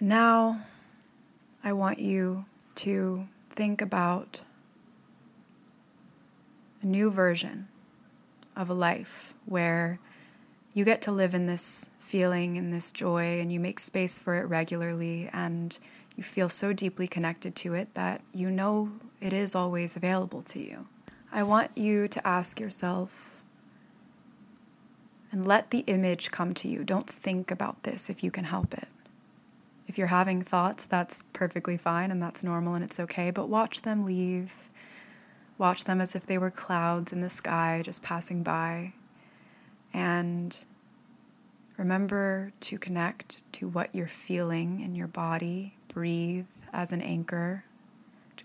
Now, 0.00 0.60
I 1.64 1.72
want 1.72 1.98
you 1.98 2.44
to 2.76 3.26
think 3.50 3.80
about 3.80 4.42
a 6.82 6.86
new 6.86 7.10
version 7.10 7.68
of 8.54 8.68
a 8.68 8.74
life 8.74 9.34
where 9.46 9.98
you 10.74 10.84
get 10.84 11.02
to 11.02 11.10
live 11.10 11.34
in 11.34 11.46
this 11.46 11.90
feeling 11.98 12.58
and 12.58 12.72
this 12.72 12.92
joy 12.92 13.40
and 13.40 13.52
you 13.52 13.58
make 13.58 13.80
space 13.80 14.18
for 14.18 14.34
it 14.34 14.46
regularly 14.46 15.28
and 15.32 15.78
you 16.16 16.22
feel 16.22 16.48
so 16.48 16.72
deeply 16.72 17.06
connected 17.06 17.56
to 17.56 17.74
it 17.74 17.94
that 17.94 18.20
you 18.32 18.50
know 18.50 18.90
it 19.20 19.32
is 19.32 19.54
always 19.54 19.96
available 19.96 20.42
to 20.42 20.60
you. 20.60 20.86
I 21.30 21.42
want 21.42 21.76
you 21.76 22.08
to 22.08 22.26
ask 22.26 22.58
yourself 22.58 23.42
and 25.30 25.46
let 25.46 25.70
the 25.70 25.80
image 25.80 26.30
come 26.30 26.54
to 26.54 26.68
you. 26.68 26.84
Don't 26.84 27.08
think 27.08 27.50
about 27.50 27.82
this 27.82 28.08
if 28.08 28.24
you 28.24 28.30
can 28.30 28.44
help 28.44 28.72
it. 28.72 28.88
If 29.86 29.98
you're 29.98 30.06
having 30.06 30.42
thoughts, 30.42 30.84
that's 30.84 31.24
perfectly 31.32 31.76
fine 31.76 32.10
and 32.10 32.22
that's 32.22 32.42
normal 32.42 32.74
and 32.74 32.84
it's 32.84 33.00
okay, 33.00 33.30
but 33.30 33.48
watch 33.48 33.82
them 33.82 34.04
leave. 34.04 34.70
Watch 35.58 35.84
them 35.84 36.00
as 36.00 36.14
if 36.14 36.26
they 36.26 36.38
were 36.38 36.50
clouds 36.50 37.12
in 37.12 37.20
the 37.20 37.30
sky 37.30 37.82
just 37.84 38.02
passing 38.02 38.42
by. 38.42 38.94
And 39.92 40.56
remember 41.76 42.52
to 42.60 42.78
connect 42.78 43.42
to 43.54 43.68
what 43.68 43.94
you're 43.94 44.08
feeling 44.08 44.80
in 44.80 44.94
your 44.94 45.08
body. 45.08 45.74
Breathe 45.88 46.46
as 46.72 46.92
an 46.92 47.02
anchor 47.02 47.64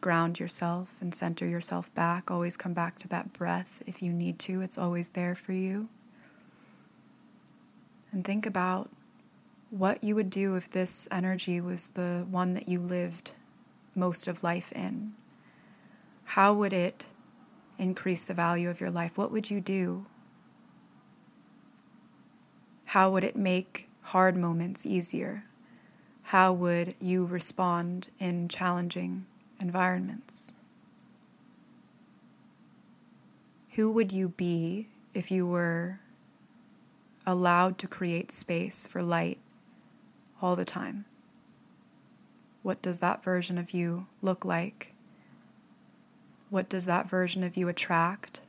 ground 0.04 0.38
yourself 0.38 0.98
and 1.00 1.16
center 1.16 1.48
yourself 1.48 1.92
back. 1.96 2.30
Always 2.30 2.58
come 2.58 2.74
back 2.74 3.00
to 3.00 3.08
that 3.08 3.32
breath 3.32 3.82
if 3.88 4.02
you 4.02 4.12
need 4.12 4.38
to, 4.40 4.60
it's 4.60 4.78
always 4.78 5.08
there 5.08 5.34
for 5.34 5.54
you. 5.54 5.88
And 8.12 8.26
think 8.26 8.46
about 8.46 8.90
what 9.70 10.04
you 10.04 10.14
would 10.16 10.30
do 10.30 10.56
if 10.56 10.70
this 10.70 11.08
energy 11.10 11.62
was 11.62 11.86
the 11.86 12.28
one 12.30 12.54
that 12.54 12.68
you 12.68 12.82
lived 12.82 13.32
most 13.96 14.28
of 14.28 14.44
life 14.44 14.74
in. 14.74 15.14
How 16.26 16.54
would 16.54 16.74
it 16.74 17.06
increase 17.78 18.26
the 18.26 18.34
value 18.34 18.70
of 18.70 18.82
your 18.82 18.92
life? 18.92 19.18
What 19.18 19.32
would 19.32 19.50
you 19.50 19.62
do? 19.62 20.06
How 22.88 23.10
would 23.10 23.24
it 23.24 23.38
make 23.38 23.88
hard 24.02 24.36
moments 24.36 24.86
easier? 24.86 25.46
How 26.24 26.52
would 26.52 26.94
you 27.00 27.26
respond 27.26 28.10
in 28.20 28.50
challenging 28.50 29.28
environments? 29.64 30.52
Who 33.72 33.92
would 33.94 34.12
you 34.12 34.30
be 34.30 34.90
if 35.16 35.32
you 35.32 35.48
were 35.48 36.00
allowed 37.26 37.78
to 37.80 37.88
create 37.88 38.32
space 38.32 38.88
for 38.88 39.02
light 39.02 39.40
all 40.42 40.56
the 40.56 40.66
time. 40.66 41.06
What 42.62 42.82
does 42.82 43.00
that 43.00 43.24
version 43.24 43.58
of 43.58 43.72
you 43.72 44.08
look 44.22 44.46
like? 44.46 44.94
What 46.50 46.70
does 46.70 46.86
that 46.86 47.10
version 47.10 47.44
of 47.44 47.58
you 47.58 47.68
attract? 47.68 48.42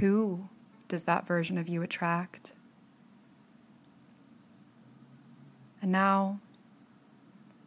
Who 0.00 0.48
does 0.88 1.04
that 1.04 1.26
version 1.26 1.58
of 1.58 1.68
you 1.68 1.82
attract? 1.82 2.52
And 5.82 5.92
now, 5.92 6.40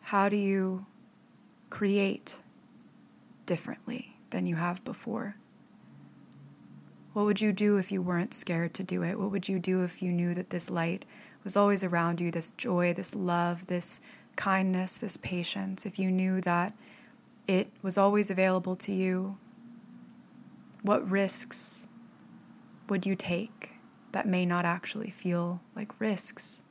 how 0.01 0.29
do 0.29 0.35
you 0.35 0.85
create 1.69 2.37
differently 3.45 4.17
than 4.29 4.45
you 4.45 4.55
have 4.55 4.83
before? 4.83 5.35
What 7.13 7.25
would 7.25 7.41
you 7.41 7.51
do 7.51 7.77
if 7.77 7.91
you 7.91 8.01
weren't 8.01 8.33
scared 8.33 8.73
to 8.75 8.83
do 8.83 9.03
it? 9.03 9.19
What 9.19 9.31
would 9.31 9.49
you 9.49 9.59
do 9.59 9.83
if 9.83 10.01
you 10.01 10.11
knew 10.11 10.33
that 10.35 10.51
this 10.51 10.69
light 10.69 11.05
was 11.43 11.57
always 11.57 11.83
around 11.83 12.21
you 12.21 12.31
this 12.31 12.51
joy, 12.51 12.93
this 12.93 13.15
love, 13.15 13.67
this 13.67 13.99
kindness, 14.35 14.97
this 14.97 15.17
patience, 15.17 15.85
if 15.85 15.99
you 15.99 16.11
knew 16.11 16.39
that 16.41 16.73
it 17.47 17.69
was 17.81 17.97
always 17.97 18.29
available 18.29 18.75
to 18.75 18.91
you, 18.91 19.37
what 20.83 21.09
risks 21.09 21.87
would 22.87 23.05
you 23.05 23.15
take 23.15 23.73
that 24.11 24.27
may 24.27 24.45
not 24.45 24.65
actually 24.65 25.09
feel 25.09 25.61
like 25.75 25.99
risks? 25.99 26.63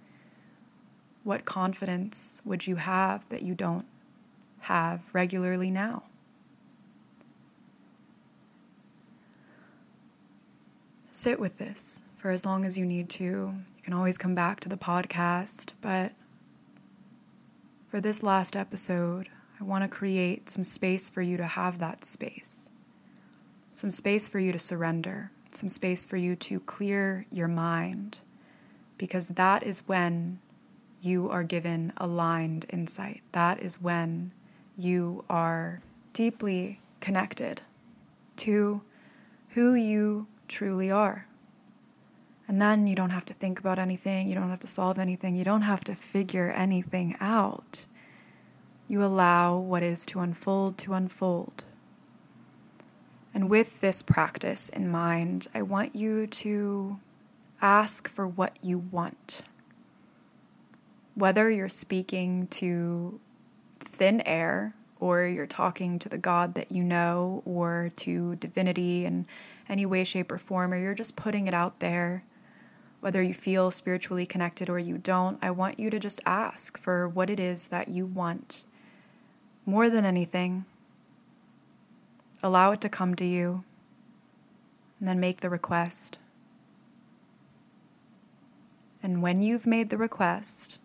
What 1.25 1.45
confidence 1.45 2.41
would 2.45 2.67
you 2.67 2.77
have 2.77 3.29
that 3.29 3.43
you 3.43 3.55
don't 3.55 3.87
have 4.61 5.01
regularly 5.13 5.71
now? 5.71 6.05
Sit 11.11 11.41
with 11.41 11.59
this 11.59 12.03
for 12.17 12.31
as 12.31 12.47
long 12.47 12.65
as 12.65 12.79
you 12.79 12.87
need 12.87 13.09
to 13.11 13.25
You 13.25 13.83
can 13.83 13.93
always 13.93 14.19
come 14.19 14.35
back 14.35 14.61
to 14.61 14.69
the 14.69 14.77
podcast, 14.77 15.73
but 15.81 16.13
for 17.89 18.01
this 18.01 18.23
last 18.23 18.55
episode, 18.55 19.29
I 19.61 19.65
want 19.65 19.83
to 19.83 19.89
create 19.89 20.49
some 20.49 20.63
space 20.63 21.11
for 21.11 21.23
you 21.23 21.37
to 21.37 21.47
have 21.47 21.79
that 21.79 22.05
space. 22.05 22.71
Some 23.73 23.91
space 23.91 24.29
for 24.29 24.39
you 24.39 24.53
to 24.53 24.59
surrender, 24.59 25.31
some 25.51 25.69
space 25.69 26.05
for 26.05 26.17
you 26.17 26.37
to 26.37 26.61
clear 26.61 27.27
your 27.33 27.49
mind, 27.49 28.21
because 28.99 29.29
that 29.29 29.63
is 29.63 29.89
when 29.89 30.39
you 31.01 31.31
are 31.31 31.45
given 31.45 31.93
aligned 31.97 32.67
insight. 32.71 33.23
That 33.33 33.61
is 33.61 33.81
when 33.81 34.33
you 34.79 35.25
are 35.29 35.83
deeply 36.13 36.81
connected 37.01 37.61
to 38.37 38.81
who 39.51 39.75
you 39.75 40.29
truly 40.47 40.91
are. 40.91 41.27
And 42.47 42.63
then 42.63 42.87
you 42.87 42.95
don't 42.95 43.11
have 43.11 43.27
to 43.27 43.35
think 43.35 43.59
about 43.59 43.79
anything, 43.79 44.29
you 44.29 44.35
don't 44.35 44.49
have 44.49 44.61
to 44.61 44.67
solve 44.67 44.99
anything, 44.99 45.35
you 45.35 45.45
don't 45.45 45.63
have 45.63 45.85
to 45.85 45.95
figure 45.95 46.51
anything 46.51 47.17
out. 47.21 47.87
You 48.87 49.05
allow 49.05 49.59
what 49.59 49.83
is 49.83 50.07
to 50.07 50.21
unfold 50.21 50.79
to 50.79 50.95
unfold. 50.95 51.65
And 53.35 53.51
with 53.51 53.81
this 53.81 54.03
practice 54.03 54.69
in 54.71 54.89
mind, 54.89 55.49
I 55.55 55.61
want 55.63 55.95
you 55.95 56.27
to 56.27 56.99
ask 57.61 58.09
for 58.09 58.27
what 58.27 58.57
you 58.63 58.79
want. 58.79 59.43
Whether 61.15 61.51
you're 61.51 61.69
speaking 61.69 62.47
to 62.47 63.21
thin 63.99 64.23
air, 64.23 64.75
or 64.99 65.27
you're 65.27 65.47
talking 65.47 65.99
to 65.99 66.09
the 66.09 66.19
God 66.19 66.55
that 66.55 66.73
you 66.73 66.83
know, 66.83 67.43
or 67.45 67.93
to 67.97 68.37
divinity 68.37 69.05
in 69.05 69.27
any 69.69 69.85
way, 69.85 70.03
shape, 70.05 70.33
or 70.33 70.39
form, 70.39 70.73
or 70.73 70.79
you're 70.79 70.95
just 70.95 71.17
putting 71.17 71.47
it 71.47 71.55
out 71.55 71.81
there 71.81 72.25
whether 73.01 73.23
you 73.23 73.35
feel 73.35 73.71
spiritually 73.71 74.27
connected 74.27 74.69
or 74.69 74.79
you 74.79 74.99
don't, 74.99 75.39
I 75.41 75.51
want 75.51 75.79
you 75.79 75.91
to 75.91 75.99
just 75.99 76.21
ask 76.27 76.79
for 76.79 77.09
what 77.09 77.31
it 77.31 77.39
is 77.39 77.69
that 77.69 77.89
you 77.89 78.07
want. 78.07 78.65
More 79.65 79.89
than 79.89 80.05
anything, 80.05 80.65
allow 82.43 82.73
it 82.73 82.81
to 82.81 82.89
come 82.89 83.15
to 83.17 83.25
you 83.25 83.65
and 84.99 85.09
then 85.09 85.21
make 85.21 85.41
the 85.41 85.51
request. 85.51 86.19
And 89.01 89.23
when 89.23 89.43
you've 89.43 89.67
made 89.67 89.91
the 89.91 89.99
request, 89.99 90.79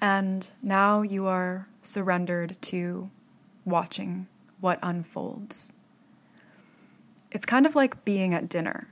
and 0.00 0.52
now 0.62 1.02
you 1.02 1.26
are 1.26 1.68
surrendered 1.82 2.56
to 2.62 3.10
watching 3.64 4.26
what 4.60 4.78
unfolds, 4.82 5.72
it's 7.30 7.46
kind 7.46 7.66
of 7.66 7.76
like 7.76 8.04
being 8.04 8.34
at 8.34 8.48
dinner 8.48 8.88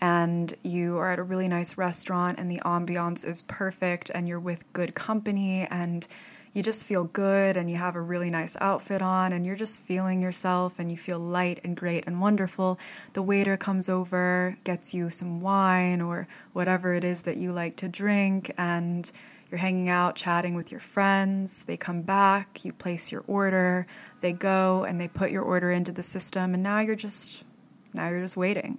and 0.00 0.54
you 0.62 0.98
are 0.98 1.10
at 1.10 1.18
a 1.18 1.22
really 1.22 1.48
nice 1.48 1.78
restaurant 1.78 2.38
and 2.38 2.50
the 2.50 2.60
ambiance 2.64 3.24
is 3.24 3.42
perfect 3.42 4.10
and 4.14 4.28
you're 4.28 4.40
with 4.40 4.70
good 4.72 4.94
company 4.94 5.66
and 5.70 6.06
you 6.52 6.62
just 6.62 6.86
feel 6.86 7.04
good 7.04 7.56
and 7.56 7.70
you 7.70 7.76
have 7.76 7.96
a 7.96 8.00
really 8.00 8.30
nice 8.30 8.56
outfit 8.60 9.02
on 9.02 9.32
and 9.34 9.44
you're 9.44 9.56
just 9.56 9.82
feeling 9.82 10.22
yourself 10.22 10.78
and 10.78 10.90
you 10.90 10.96
feel 10.96 11.18
light 11.18 11.60
and 11.64 11.76
great 11.76 12.06
and 12.06 12.18
wonderful. 12.18 12.78
The 13.12 13.20
waiter 13.20 13.58
comes 13.58 13.90
over, 13.90 14.56
gets 14.64 14.94
you 14.94 15.10
some 15.10 15.42
wine 15.42 16.00
or 16.00 16.26
whatever 16.54 16.94
it 16.94 17.04
is 17.04 17.22
that 17.22 17.36
you 17.36 17.52
like 17.52 17.76
to 17.76 17.88
drink, 17.88 18.52
and 18.56 19.12
you're 19.50 19.58
hanging 19.58 19.88
out, 19.88 20.16
chatting 20.16 20.54
with 20.54 20.70
your 20.70 20.80
friends. 20.80 21.64
They 21.64 21.76
come 21.76 22.02
back, 22.02 22.64
you 22.64 22.72
place 22.72 23.12
your 23.12 23.24
order, 23.26 23.86
they 24.20 24.32
go 24.32 24.84
and 24.84 25.00
they 25.00 25.08
put 25.08 25.30
your 25.30 25.42
order 25.42 25.70
into 25.70 25.92
the 25.92 26.02
system, 26.02 26.54
and 26.54 26.62
now 26.62 26.80
you're 26.80 26.96
just 26.96 27.44
now 27.92 28.08
you're 28.08 28.20
just 28.20 28.36
waiting. 28.36 28.78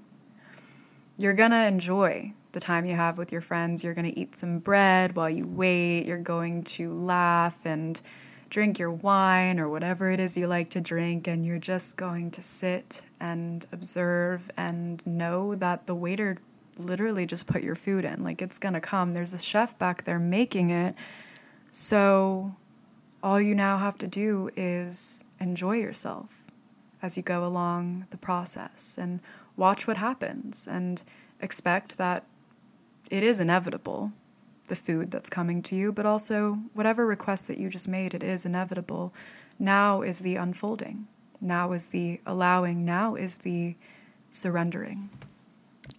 You're 1.18 1.34
gonna 1.34 1.66
enjoy 1.66 2.34
the 2.58 2.60
time 2.60 2.86
you 2.86 2.96
have 2.96 3.20
with 3.20 3.32
your 3.32 3.42
friends. 3.42 3.84
You're 3.84 3.94
going 3.94 4.12
to 4.12 4.20
eat 4.20 4.36
some 4.36 4.58
bread 4.58 5.16
while 5.16 5.30
you 5.30 5.46
wait. 5.46 6.08
You're 6.08 6.18
going 6.18 6.64
to 6.64 6.92
laugh 6.92 7.66
and 7.66 8.02
drink 8.50 8.80
your 8.80 8.92
wine 8.92 9.60
or 9.60 9.70
whatever 9.70 10.10
it 10.10 10.20
is 10.20 10.36
you 10.36 10.48
like 10.48 10.70
to 10.70 10.82
drink. 10.82 11.28
And 11.28 11.46
you're 11.46 11.60
just 11.60 11.98
going 11.98 12.32
to 12.32 12.42
sit 12.42 13.04
and 13.20 13.64
observe 13.72 14.50
and 14.58 15.06
know 15.06 15.54
that 15.54 15.86
the 15.86 15.94
waiter 15.94 16.38
literally 16.80 17.26
just 17.26 17.48
put 17.48 17.64
your 17.64 17.76
food 17.76 18.06
in. 18.06 18.24
Like 18.24 18.42
it's 18.42 18.58
going 18.58 18.74
to 18.74 18.82
come. 18.82 19.14
There's 19.14 19.34
a 19.34 19.38
chef 19.38 19.78
back 19.78 20.04
there 20.06 20.20
making 20.20 20.70
it. 20.70 20.96
So 21.72 22.56
all 23.22 23.42
you 23.42 23.56
now 23.56 23.78
have 23.78 23.98
to 23.98 24.08
do 24.08 24.50
is 24.56 25.24
enjoy 25.40 25.78
yourself 25.78 26.44
as 27.02 27.18
you 27.18 27.24
go 27.24 27.46
along 27.46 28.08
the 28.10 28.18
process 28.18 28.98
and 28.98 29.20
watch 29.56 29.88
what 29.88 29.98
happens 29.98 30.68
and 30.70 31.02
expect 31.42 31.98
that 31.98 32.24
it 33.10 33.24
is 33.24 33.40
inevitable, 33.40 34.12
the 34.68 34.76
food 34.76 35.12
that's 35.12 35.30
coming 35.30 35.62
to 35.64 35.76
you, 35.76 35.92
but 35.92 36.06
also 36.06 36.60
whatever 36.74 37.06
request 37.06 37.48
that 37.48 37.58
you 37.58 37.70
just 37.70 37.88
made, 37.88 38.14
it 38.14 38.24
is 38.24 38.46
inevitable. 38.46 39.14
Now 39.60 40.02
is 40.02 40.20
the 40.20 40.36
unfolding. 40.36 41.08
Now 41.40 41.72
is 41.72 41.86
the 41.86 42.20
allowing. 42.26 42.84
Now 42.84 43.16
is 43.16 43.40
the 43.40 43.76
surrendering. 44.30 45.10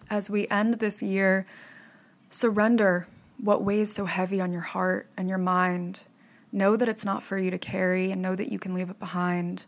As 0.09 0.29
we 0.29 0.47
end 0.47 0.75
this 0.75 1.03
year, 1.03 1.45
surrender 2.29 3.07
what 3.41 3.63
weighs 3.63 3.93
so 3.93 4.05
heavy 4.05 4.41
on 4.41 4.51
your 4.51 4.61
heart 4.61 5.07
and 5.15 5.29
your 5.29 5.37
mind. 5.37 6.01
Know 6.51 6.75
that 6.75 6.89
it's 6.89 7.05
not 7.05 7.23
for 7.23 7.37
you 7.37 7.51
to 7.51 7.57
carry 7.57 8.11
and 8.11 8.21
know 8.21 8.35
that 8.35 8.51
you 8.51 8.59
can 8.59 8.73
leave 8.73 8.89
it 8.89 8.99
behind. 8.99 9.65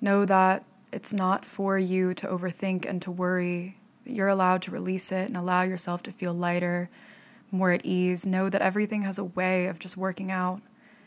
Know 0.00 0.24
that 0.24 0.64
it's 0.92 1.12
not 1.12 1.44
for 1.44 1.78
you 1.78 2.14
to 2.14 2.26
overthink 2.26 2.84
and 2.84 3.00
to 3.02 3.10
worry 3.10 3.76
you're 4.06 4.28
allowed 4.28 4.62
to 4.62 4.70
release 4.70 5.10
it 5.10 5.26
and 5.26 5.36
allow 5.36 5.62
yourself 5.62 6.02
to 6.04 6.12
feel 6.12 6.32
lighter, 6.32 6.88
more 7.50 7.72
at 7.72 7.84
ease. 7.84 8.24
Know 8.24 8.48
that 8.48 8.62
everything 8.62 9.02
has 9.02 9.18
a 9.18 9.24
way 9.24 9.66
of 9.66 9.78
just 9.78 9.96
working 9.96 10.30
out. 10.30 10.62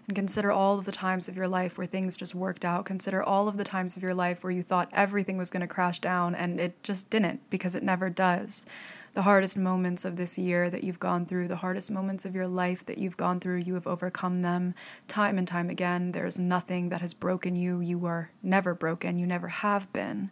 And 0.10 0.16
consider 0.16 0.52
all 0.52 0.80
of 0.80 0.86
the 0.86 0.92
times 0.92 1.30
of 1.30 1.38
your 1.38 1.48
life 1.48 1.78
where 1.78 1.86
things 1.86 2.18
just 2.18 2.34
worked 2.34 2.66
out. 2.66 2.84
Consider 2.84 3.22
all 3.22 3.48
of 3.48 3.58
the 3.58 3.64
times 3.64 3.96
of 3.96 4.02
your 4.02 4.16
life 4.16 4.44
where 4.44 4.50
you 4.50 4.64
thought 4.64 4.90
everything 4.92 5.38
was 5.38 5.52
going 5.52 5.62
to 5.62 5.68
crash 5.68 6.00
down 6.00 6.34
and 6.34 6.60
it 6.60 6.82
just 6.82 7.12
didn't 7.12 7.48
because 7.52 7.76
it 7.76 7.84
never 7.84 8.10
does. 8.10 8.66
The 9.14 9.22
hardest 9.22 9.56
moments 9.56 10.06
of 10.06 10.16
this 10.16 10.36
year 10.36 10.68
that 10.72 10.84
you've 10.84 10.98
gone 10.98 11.28
through, 11.28 11.48
the 11.48 11.58
hardest 11.58 11.92
moments 11.92 12.26
of 12.26 12.34
your 12.34 12.48
life 12.48 12.84
that 12.88 12.98
you've 12.98 13.18
gone 13.18 13.40
through, 13.40 13.58
you 13.58 13.76
have 13.76 13.86
overcome 13.86 14.42
them 14.42 14.74
time 15.08 15.38
and 15.38 15.48
time 15.48 15.70
again. 15.70 16.12
There's 16.12 16.40
nothing 16.40 16.90
that 16.90 17.02
has 17.02 17.14
broken 17.14 17.56
you. 17.56 17.80
You 17.80 18.08
are 18.08 18.32
never 18.42 18.74
broken. 18.74 19.20
You 19.20 19.28
never 19.28 19.50
have 19.50 19.94
been. 19.94 20.32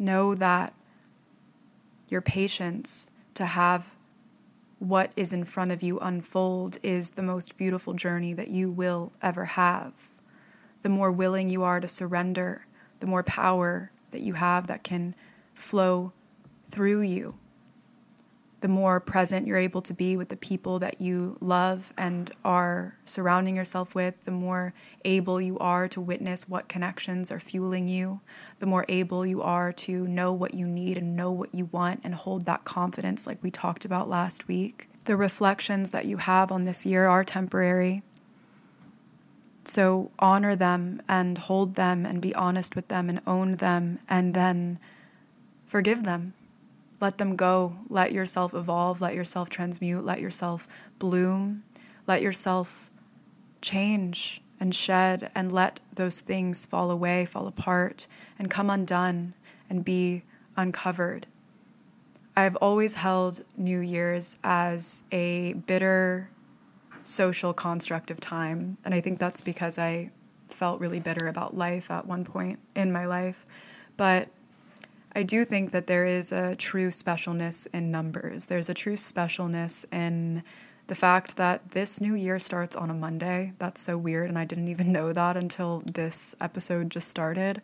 Know 0.00 0.34
that 0.34 0.74
your 2.08 2.22
patience 2.22 3.12
to 3.34 3.44
have 3.44 3.94
what 4.80 5.12
is 5.14 5.32
in 5.32 5.44
front 5.44 5.70
of 5.70 5.82
you 5.82 5.98
unfold 6.00 6.78
is 6.82 7.10
the 7.10 7.22
most 7.22 7.58
beautiful 7.58 7.92
journey 7.92 8.32
that 8.32 8.48
you 8.48 8.70
will 8.70 9.12
ever 9.22 9.44
have. 9.44 9.92
The 10.82 10.88
more 10.88 11.12
willing 11.12 11.50
you 11.50 11.62
are 11.62 11.80
to 11.80 11.86
surrender, 11.86 12.66
the 12.98 13.06
more 13.06 13.22
power 13.22 13.92
that 14.10 14.22
you 14.22 14.32
have 14.32 14.66
that 14.68 14.82
can 14.82 15.14
flow 15.54 16.12
through 16.70 17.02
you 17.02 17.34
the 18.60 18.68
more 18.68 19.00
present 19.00 19.46
you're 19.46 19.56
able 19.56 19.80
to 19.80 19.94
be 19.94 20.16
with 20.16 20.28
the 20.28 20.36
people 20.36 20.78
that 20.80 21.00
you 21.00 21.36
love 21.40 21.92
and 21.96 22.30
are 22.44 22.94
surrounding 23.06 23.56
yourself 23.56 23.94
with, 23.94 24.20
the 24.24 24.30
more 24.30 24.74
able 25.04 25.40
you 25.40 25.58
are 25.58 25.88
to 25.88 26.00
witness 26.00 26.48
what 26.48 26.68
connections 26.68 27.30
are 27.30 27.40
fueling 27.40 27.88
you, 27.88 28.20
the 28.58 28.66
more 28.66 28.84
able 28.88 29.24
you 29.24 29.40
are 29.40 29.72
to 29.72 30.06
know 30.06 30.32
what 30.32 30.52
you 30.52 30.66
need 30.66 30.98
and 30.98 31.16
know 31.16 31.32
what 31.32 31.54
you 31.54 31.66
want 31.66 32.00
and 32.04 32.14
hold 32.14 32.44
that 32.44 32.64
confidence, 32.64 33.26
like 33.26 33.42
we 33.42 33.50
talked 33.50 33.86
about 33.86 34.08
last 34.08 34.46
week. 34.46 34.88
The 35.04 35.16
reflections 35.16 35.90
that 35.90 36.04
you 36.04 36.18
have 36.18 36.52
on 36.52 36.64
this 36.64 36.84
year 36.84 37.06
are 37.06 37.24
temporary. 37.24 38.02
So 39.64 40.10
honor 40.18 40.54
them 40.54 41.00
and 41.08 41.38
hold 41.38 41.76
them 41.76 42.04
and 42.04 42.20
be 42.20 42.34
honest 42.34 42.76
with 42.76 42.88
them 42.88 43.08
and 43.08 43.22
own 43.26 43.56
them 43.56 44.00
and 44.08 44.34
then 44.34 44.78
forgive 45.64 46.04
them 46.04 46.34
let 47.00 47.18
them 47.18 47.36
go. 47.36 47.74
Let 47.88 48.12
yourself 48.12 48.54
evolve. 48.54 49.00
Let 49.00 49.14
yourself 49.14 49.48
transmute. 49.48 50.04
Let 50.04 50.20
yourself 50.20 50.68
bloom. 50.98 51.64
Let 52.06 52.22
yourself 52.22 52.90
change 53.62 54.42
and 54.58 54.74
shed 54.74 55.30
and 55.34 55.50
let 55.50 55.80
those 55.94 56.20
things 56.20 56.66
fall 56.66 56.90
away, 56.90 57.24
fall 57.24 57.46
apart, 57.46 58.06
and 58.38 58.50
come 58.50 58.68
undone 58.68 59.34
and 59.70 59.84
be 59.84 60.22
uncovered. 60.56 61.26
I've 62.36 62.56
always 62.56 62.94
held 62.94 63.44
New 63.56 63.80
Year's 63.80 64.38
as 64.44 65.02
a 65.10 65.54
bitter 65.54 66.30
social 67.02 67.52
construct 67.52 68.10
of 68.10 68.20
time. 68.20 68.76
And 68.84 68.94
I 68.94 69.00
think 69.00 69.18
that's 69.18 69.40
because 69.40 69.78
I 69.78 70.10
felt 70.48 70.80
really 70.80 71.00
bitter 71.00 71.28
about 71.28 71.56
life 71.56 71.90
at 71.90 72.06
one 72.06 72.24
point 72.24 72.58
in 72.76 72.92
my 72.92 73.06
life. 73.06 73.46
But 73.96 74.28
I 75.12 75.24
do 75.24 75.44
think 75.44 75.72
that 75.72 75.86
there 75.86 76.06
is 76.06 76.30
a 76.30 76.54
true 76.54 76.88
specialness 76.88 77.66
in 77.74 77.90
numbers. 77.90 78.46
There's 78.46 78.68
a 78.68 78.74
true 78.74 78.94
specialness 78.94 79.84
in 79.92 80.44
the 80.86 80.94
fact 80.94 81.36
that 81.36 81.70
this 81.70 82.00
new 82.00 82.14
year 82.14 82.38
starts 82.38 82.76
on 82.76 82.90
a 82.90 82.94
Monday. 82.94 83.52
That's 83.58 83.80
so 83.80 83.98
weird, 83.98 84.28
and 84.28 84.38
I 84.38 84.44
didn't 84.44 84.68
even 84.68 84.92
know 84.92 85.12
that 85.12 85.36
until 85.36 85.82
this 85.84 86.34
episode 86.40 86.90
just 86.90 87.08
started. 87.08 87.60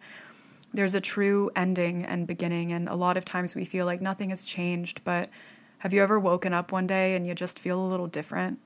There's 0.75 0.95
a 0.95 1.01
true 1.01 1.51
ending 1.55 2.05
and 2.05 2.27
beginning, 2.27 2.73
and 2.73 2.89
a 2.89 2.95
lot 2.95 3.17
of 3.17 3.25
times 3.25 3.55
we 3.55 3.65
feel 3.65 3.87
like 3.87 4.01
nothing 4.01 4.31
has 4.31 4.45
changed, 4.45 5.03
but 5.05 5.31
have 5.79 5.93
you 5.93 6.03
ever 6.03 6.19
woken 6.19 6.53
up 6.53 6.73
one 6.73 6.87
day 6.87 7.15
and 7.15 7.27
you 7.27 7.35
just 7.35 7.59
feel 7.59 7.81
a 7.81 7.87
little 7.87 8.09
different? 8.09 8.59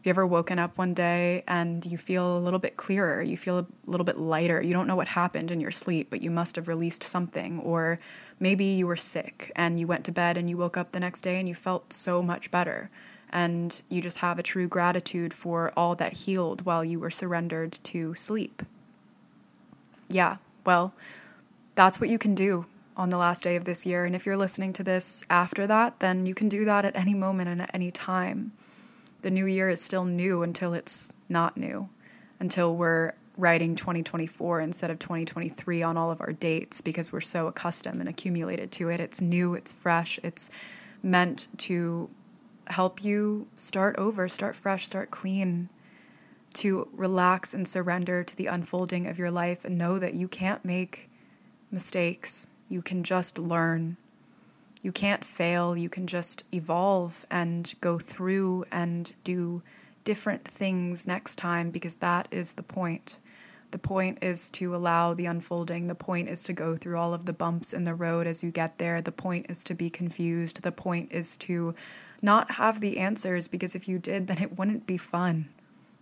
Have 0.00 0.06
you 0.06 0.10
ever 0.12 0.26
woken 0.26 0.58
up 0.58 0.78
one 0.78 0.94
day 0.94 1.44
and 1.46 1.84
you 1.84 1.98
feel 1.98 2.38
a 2.38 2.40
little 2.40 2.58
bit 2.58 2.78
clearer? 2.78 3.20
You 3.20 3.36
feel 3.36 3.58
a 3.58 3.66
little 3.84 4.06
bit 4.06 4.16
lighter. 4.16 4.62
You 4.62 4.72
don't 4.72 4.86
know 4.86 4.96
what 4.96 5.08
happened 5.08 5.50
in 5.50 5.60
your 5.60 5.70
sleep, 5.70 6.08
but 6.08 6.22
you 6.22 6.30
must 6.30 6.56
have 6.56 6.68
released 6.68 7.02
something. 7.02 7.60
Or 7.60 8.00
maybe 8.38 8.64
you 8.64 8.86
were 8.86 8.96
sick 8.96 9.52
and 9.54 9.78
you 9.78 9.86
went 9.86 10.06
to 10.06 10.10
bed 10.10 10.38
and 10.38 10.48
you 10.48 10.56
woke 10.56 10.78
up 10.78 10.92
the 10.92 11.00
next 11.00 11.20
day 11.20 11.38
and 11.38 11.46
you 11.46 11.54
felt 11.54 11.92
so 11.92 12.22
much 12.22 12.50
better. 12.50 12.88
And 13.28 13.78
you 13.90 14.00
just 14.00 14.20
have 14.20 14.38
a 14.38 14.42
true 14.42 14.68
gratitude 14.68 15.34
for 15.34 15.70
all 15.76 15.94
that 15.96 16.16
healed 16.16 16.64
while 16.64 16.82
you 16.82 16.98
were 16.98 17.10
surrendered 17.10 17.72
to 17.72 18.14
sleep. 18.14 18.62
Yeah, 20.08 20.38
well, 20.64 20.94
that's 21.74 22.00
what 22.00 22.08
you 22.08 22.16
can 22.16 22.34
do 22.34 22.64
on 22.96 23.10
the 23.10 23.18
last 23.18 23.42
day 23.42 23.54
of 23.54 23.66
this 23.66 23.84
year. 23.84 24.06
And 24.06 24.16
if 24.16 24.24
you're 24.24 24.38
listening 24.38 24.72
to 24.72 24.82
this 24.82 25.26
after 25.28 25.66
that, 25.66 26.00
then 26.00 26.24
you 26.24 26.34
can 26.34 26.48
do 26.48 26.64
that 26.64 26.86
at 26.86 26.96
any 26.96 27.12
moment 27.12 27.50
and 27.50 27.60
at 27.60 27.70
any 27.74 27.90
time 27.90 28.52
the 29.22 29.30
new 29.30 29.46
year 29.46 29.68
is 29.68 29.80
still 29.80 30.04
new 30.04 30.42
until 30.42 30.74
it's 30.74 31.12
not 31.28 31.56
new, 31.56 31.88
until 32.38 32.76
we're 32.76 33.12
writing 33.36 33.74
2024 33.74 34.60
instead 34.60 34.90
of 34.90 34.98
2023 34.98 35.82
on 35.82 35.96
all 35.96 36.10
of 36.10 36.20
our 36.20 36.32
dates 36.32 36.80
because 36.80 37.12
we're 37.12 37.20
so 37.20 37.46
accustomed 37.46 38.00
and 38.00 38.08
accumulated 38.08 38.70
to 38.72 38.88
it. 38.88 39.00
It's 39.00 39.20
new, 39.20 39.54
it's 39.54 39.72
fresh, 39.72 40.18
it's 40.22 40.50
meant 41.02 41.48
to 41.58 42.10
help 42.66 43.02
you 43.02 43.48
start 43.56 43.96
over, 43.96 44.28
start 44.28 44.54
fresh, 44.54 44.86
start 44.86 45.10
clean, 45.10 45.70
to 46.52 46.88
relax 46.92 47.54
and 47.54 47.66
surrender 47.66 48.24
to 48.24 48.36
the 48.36 48.46
unfolding 48.46 49.06
of 49.06 49.18
your 49.18 49.30
life 49.30 49.64
and 49.64 49.78
know 49.78 49.98
that 49.98 50.14
you 50.14 50.28
can't 50.28 50.64
make 50.64 51.08
mistakes. 51.70 52.48
You 52.68 52.82
can 52.82 53.04
just 53.04 53.38
learn 53.38 53.96
you 54.82 54.92
can't 54.92 55.24
fail. 55.24 55.76
You 55.76 55.88
can 55.88 56.06
just 56.06 56.44
evolve 56.52 57.24
and 57.30 57.72
go 57.80 57.98
through 57.98 58.64
and 58.72 59.12
do 59.24 59.62
different 60.04 60.44
things 60.46 61.06
next 61.06 61.36
time 61.36 61.70
because 61.70 61.96
that 61.96 62.28
is 62.30 62.54
the 62.54 62.62
point. 62.62 63.18
The 63.70 63.78
point 63.78 64.18
is 64.22 64.50
to 64.50 64.74
allow 64.74 65.14
the 65.14 65.26
unfolding. 65.26 65.86
The 65.86 65.94
point 65.94 66.28
is 66.28 66.42
to 66.44 66.52
go 66.52 66.76
through 66.76 66.96
all 66.96 67.14
of 67.14 67.26
the 67.26 67.32
bumps 67.32 67.72
in 67.72 67.84
the 67.84 67.94
road 67.94 68.26
as 68.26 68.42
you 68.42 68.50
get 68.50 68.78
there. 68.78 69.00
The 69.00 69.12
point 69.12 69.46
is 69.48 69.62
to 69.64 69.74
be 69.74 69.90
confused. 69.90 70.62
The 70.62 70.72
point 70.72 71.12
is 71.12 71.36
to 71.38 71.74
not 72.22 72.52
have 72.52 72.80
the 72.80 72.98
answers 72.98 73.48
because 73.48 73.74
if 73.74 73.86
you 73.86 73.98
did, 73.98 74.26
then 74.26 74.42
it 74.42 74.58
wouldn't 74.58 74.86
be 74.86 74.96
fun. 74.96 75.48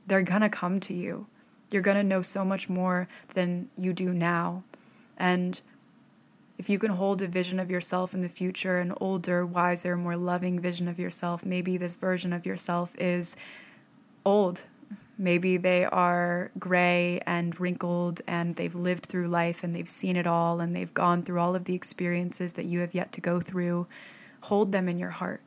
They're 0.07 0.23
gonna 0.23 0.49
come 0.49 0.81
to 0.81 0.95
you. 0.95 1.27
You're 1.71 1.83
gonna 1.83 2.03
know 2.03 2.23
so 2.23 2.45
much 2.45 2.71
more 2.71 3.09
than 3.35 3.69
you 3.77 3.93
do 3.93 4.15
now. 4.15 4.63
And 5.19 5.61
if 6.59 6.69
you 6.69 6.79
can 6.79 6.91
hold 6.91 7.23
a 7.23 7.29
vision 7.29 7.61
of 7.61 7.71
yourself 7.71 8.15
in 8.15 8.21
the 8.21 8.29
future, 8.29 8.79
an 8.79 8.93
older, 9.01 9.47
wiser, 9.47 9.97
more 9.97 10.17
loving 10.17 10.59
vision 10.59 10.89
of 10.89 10.99
yourself, 10.99 11.47
maybe 11.47 11.77
this 11.77 11.95
version 11.95 12.33
of 12.33 12.45
yourself 12.45 12.95
is 12.99 13.37
old. 14.27 14.65
Maybe 15.17 15.57
they 15.57 15.85
are 15.85 16.51
gray 16.59 17.21
and 17.27 17.59
wrinkled 17.61 18.23
and 18.27 18.57
they've 18.57 18.75
lived 18.75 19.07
through 19.07 19.29
life 19.29 19.63
and 19.63 19.75
they've 19.75 19.89
seen 19.89 20.17
it 20.17 20.27
all 20.27 20.61
and 20.61 20.75
they've 20.75 20.93
gone 20.93 21.23
through 21.23 21.41
all 21.41 21.55
of 21.55 21.65
the 21.65 21.75
experiences 21.75 22.55
that 22.55 22.67
you 22.67 22.81
have 22.81 22.95
yet 22.95 23.13
to 23.13 23.21
go 23.21 23.41
through. 23.41 23.87
Hold 24.43 24.73
them 24.73 24.89
in 24.89 24.99
your 24.99 25.11
heart. 25.11 25.43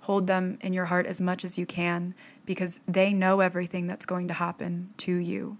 Hold 0.00 0.26
them 0.26 0.58
in 0.60 0.72
your 0.72 0.86
heart 0.86 1.06
as 1.06 1.20
much 1.20 1.44
as 1.44 1.58
you 1.58 1.66
can 1.66 2.14
because 2.46 2.80
they 2.86 3.12
know 3.12 3.40
everything 3.40 3.86
that's 3.86 4.06
going 4.06 4.28
to 4.28 4.34
happen 4.34 4.90
to 4.98 5.14
you 5.14 5.58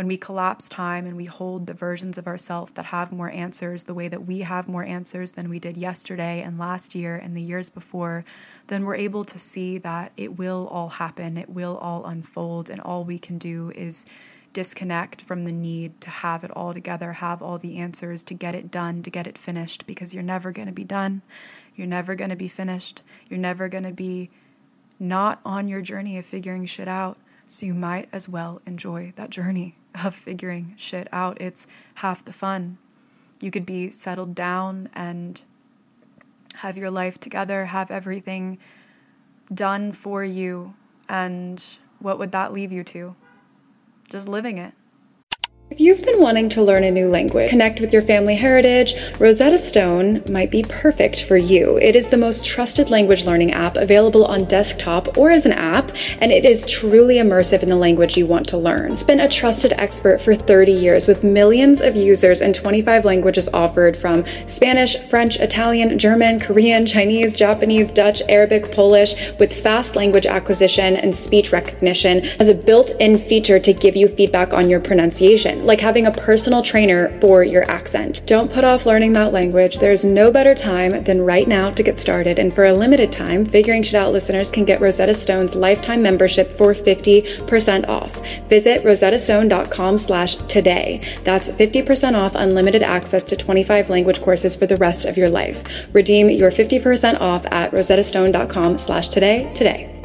when 0.00 0.08
we 0.08 0.16
collapse 0.16 0.66
time 0.66 1.04
and 1.04 1.14
we 1.14 1.26
hold 1.26 1.66
the 1.66 1.74
versions 1.74 2.16
of 2.16 2.26
ourselves 2.26 2.72
that 2.72 2.86
have 2.86 3.12
more 3.12 3.30
answers 3.32 3.84
the 3.84 3.92
way 3.92 4.08
that 4.08 4.26
we 4.26 4.40
have 4.40 4.66
more 4.66 4.82
answers 4.82 5.32
than 5.32 5.50
we 5.50 5.58
did 5.58 5.76
yesterday 5.76 6.40
and 6.40 6.58
last 6.58 6.94
year 6.94 7.16
and 7.16 7.36
the 7.36 7.42
years 7.42 7.68
before, 7.68 8.24
then 8.68 8.86
we're 8.86 8.94
able 8.94 9.26
to 9.26 9.38
see 9.38 9.76
that 9.76 10.10
it 10.16 10.38
will 10.38 10.66
all 10.68 10.88
happen, 10.88 11.36
it 11.36 11.50
will 11.50 11.76
all 11.76 12.06
unfold, 12.06 12.70
and 12.70 12.80
all 12.80 13.04
we 13.04 13.18
can 13.18 13.36
do 13.36 13.72
is 13.72 14.06
disconnect 14.54 15.20
from 15.20 15.44
the 15.44 15.52
need 15.52 16.00
to 16.00 16.08
have 16.08 16.44
it 16.44 16.50
all 16.52 16.72
together, 16.72 17.12
have 17.12 17.42
all 17.42 17.58
the 17.58 17.76
answers, 17.76 18.22
to 18.22 18.32
get 18.32 18.54
it 18.54 18.70
done, 18.70 19.02
to 19.02 19.10
get 19.10 19.26
it 19.26 19.36
finished, 19.36 19.86
because 19.86 20.14
you're 20.14 20.22
never 20.22 20.50
going 20.50 20.66
to 20.66 20.72
be 20.72 20.82
done. 20.82 21.20
You're 21.76 21.86
never 21.86 22.14
going 22.14 22.30
to 22.30 22.36
be 22.36 22.48
finished. 22.48 23.02
You're 23.28 23.38
never 23.38 23.68
going 23.68 23.84
to 23.84 23.92
be 23.92 24.30
not 24.98 25.40
on 25.44 25.68
your 25.68 25.82
journey 25.82 26.16
of 26.16 26.24
figuring 26.24 26.64
shit 26.64 26.88
out. 26.88 27.18
So 27.50 27.66
you 27.66 27.74
might 27.74 28.08
as 28.12 28.28
well 28.28 28.62
enjoy 28.64 29.12
that 29.16 29.30
journey 29.30 29.74
of 30.04 30.14
figuring 30.14 30.74
shit 30.76 31.08
out. 31.10 31.40
It's 31.40 31.66
half 31.96 32.24
the 32.24 32.32
fun. 32.32 32.78
You 33.40 33.50
could 33.50 33.66
be 33.66 33.90
settled 33.90 34.36
down 34.36 34.88
and 34.94 35.42
have 36.54 36.76
your 36.76 36.92
life 36.92 37.18
together, 37.18 37.64
have 37.64 37.90
everything 37.90 38.58
done 39.52 39.90
for 39.90 40.22
you. 40.22 40.74
And 41.08 41.60
what 41.98 42.20
would 42.20 42.30
that 42.30 42.52
leave 42.52 42.70
you 42.70 42.84
to? 42.84 43.16
Just 44.08 44.28
living 44.28 44.58
it. 44.58 44.74
If 45.70 45.78
you've 45.78 46.02
been 46.02 46.20
wanting 46.20 46.48
to 46.50 46.64
learn 46.64 46.82
a 46.82 46.90
new 46.90 47.08
language, 47.08 47.48
connect 47.48 47.80
with 47.80 47.92
your 47.92 48.02
family 48.02 48.34
heritage, 48.34 48.96
Rosetta 49.20 49.56
Stone 49.56 50.24
might 50.28 50.50
be 50.50 50.64
perfect 50.64 51.22
for 51.26 51.36
you. 51.36 51.76
It 51.76 51.94
is 51.94 52.08
the 52.08 52.16
most 52.16 52.44
trusted 52.44 52.90
language 52.90 53.24
learning 53.24 53.52
app 53.52 53.76
available 53.76 54.24
on 54.24 54.46
desktop 54.46 55.16
or 55.16 55.30
as 55.30 55.46
an 55.46 55.52
app, 55.52 55.92
and 56.20 56.32
it 56.32 56.44
is 56.44 56.64
truly 56.64 57.18
immersive 57.18 57.62
in 57.62 57.68
the 57.68 57.76
language 57.76 58.16
you 58.16 58.26
want 58.26 58.48
to 58.48 58.58
learn. 58.58 58.94
It's 58.94 59.04
been 59.04 59.20
a 59.20 59.28
trusted 59.28 59.72
expert 59.74 60.20
for 60.20 60.34
30 60.34 60.72
years 60.72 61.06
with 61.06 61.22
millions 61.22 61.80
of 61.80 61.94
users 61.94 62.42
and 62.42 62.52
25 62.52 63.04
languages 63.04 63.48
offered 63.54 63.96
from 63.96 64.26
Spanish, 64.48 64.98
French, 64.98 65.38
Italian, 65.38 66.00
German, 66.00 66.40
Korean, 66.40 66.84
Chinese, 66.84 67.32
Japanese, 67.32 67.92
Dutch, 67.92 68.22
Arabic, 68.28 68.72
Polish, 68.72 69.38
with 69.38 69.52
fast 69.52 69.94
language 69.94 70.26
acquisition 70.26 70.96
and 70.96 71.14
speech 71.14 71.52
recognition 71.52 72.22
as 72.40 72.48
a 72.48 72.54
built 72.54 72.90
in 72.98 73.16
feature 73.16 73.60
to 73.60 73.72
give 73.72 73.94
you 73.94 74.08
feedback 74.08 74.52
on 74.52 74.68
your 74.68 74.80
pronunciation 74.80 75.59
like 75.62 75.80
having 75.80 76.06
a 76.06 76.10
personal 76.10 76.62
trainer 76.62 77.08
for 77.20 77.44
your 77.44 77.62
accent. 77.70 78.22
Don't 78.26 78.52
put 78.52 78.64
off 78.64 78.86
learning 78.86 79.12
that 79.12 79.32
language. 79.32 79.78
There's 79.78 80.04
no 80.04 80.30
better 80.30 80.54
time 80.54 81.02
than 81.04 81.22
right 81.22 81.46
now 81.46 81.70
to 81.70 81.82
get 81.82 81.98
started. 81.98 82.38
And 82.38 82.52
for 82.52 82.64
a 82.64 82.72
limited 82.72 83.12
time, 83.12 83.44
Figuring 83.46 83.82
Shit 83.82 83.96
Out 83.96 84.12
listeners 84.12 84.50
can 84.50 84.64
get 84.64 84.80
Rosetta 84.80 85.14
Stone's 85.14 85.54
lifetime 85.54 86.02
membership 86.02 86.48
for 86.48 86.72
50% 86.72 87.88
off. 87.88 88.26
Visit 88.48 88.82
rosettastone.com 88.84 89.98
slash 89.98 90.36
today. 90.36 91.00
That's 91.24 91.48
50% 91.48 92.14
off 92.16 92.34
unlimited 92.34 92.82
access 92.82 93.22
to 93.24 93.36
25 93.36 93.90
language 93.90 94.20
courses 94.20 94.56
for 94.56 94.66
the 94.66 94.76
rest 94.76 95.06
of 95.06 95.16
your 95.16 95.30
life. 95.30 95.86
Redeem 95.92 96.30
your 96.30 96.50
50% 96.50 97.20
off 97.20 97.46
at 97.46 97.72
rosettastone.com 97.72 98.78
slash 98.78 99.08
today 99.08 99.52
today. 99.54 99.99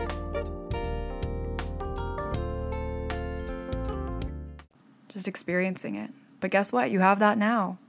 Just 5.25 5.27
experiencing 5.27 5.95
it. 5.95 6.11
But 6.39 6.51
guess 6.51 6.71
what? 6.71 6.91
You 6.91 6.99
have 6.99 7.19
that 7.19 7.37
now. 7.37 7.79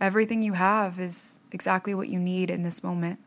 Everything 0.00 0.42
you 0.42 0.54
have 0.54 0.98
is 0.98 1.38
exactly 1.52 1.94
what 1.94 2.08
you 2.08 2.18
need 2.18 2.50
in 2.50 2.62
this 2.62 2.82
moment. 2.82 3.20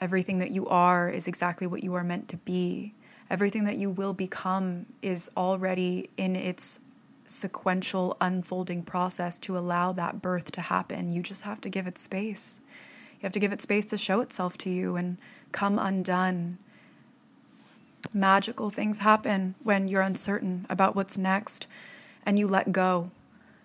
Everything 0.00 0.38
that 0.38 0.50
you 0.50 0.68
are 0.68 1.08
is 1.08 1.26
exactly 1.26 1.66
what 1.66 1.82
you 1.82 1.94
are 1.94 2.04
meant 2.04 2.28
to 2.28 2.36
be. 2.36 2.92
Everything 3.30 3.64
that 3.64 3.78
you 3.78 3.88
will 3.88 4.12
become 4.12 4.84
is 5.00 5.30
already 5.36 6.10
in 6.18 6.36
its 6.36 6.80
sequential 7.26 8.18
unfolding 8.20 8.82
process 8.82 9.38
to 9.38 9.56
allow 9.56 9.92
that 9.92 10.20
birth 10.20 10.52
to 10.52 10.60
happen. 10.60 11.10
You 11.10 11.22
just 11.22 11.42
have 11.42 11.60
to 11.62 11.70
give 11.70 11.86
it 11.86 11.96
space. 11.96 12.60
You 13.14 13.22
have 13.22 13.32
to 13.32 13.40
give 13.40 13.52
it 13.52 13.62
space 13.62 13.86
to 13.86 13.96
show 13.96 14.20
itself 14.20 14.58
to 14.58 14.70
you 14.70 14.96
and 14.96 15.16
come 15.52 15.78
undone. 15.78 16.58
Magical 18.12 18.68
things 18.68 18.98
happen 18.98 19.54
when 19.62 19.88
you're 19.88 20.02
uncertain 20.02 20.66
about 20.68 20.94
what's 20.94 21.16
next 21.16 21.66
and 22.24 22.38
you 22.38 22.46
let 22.46 22.72
go 22.72 23.10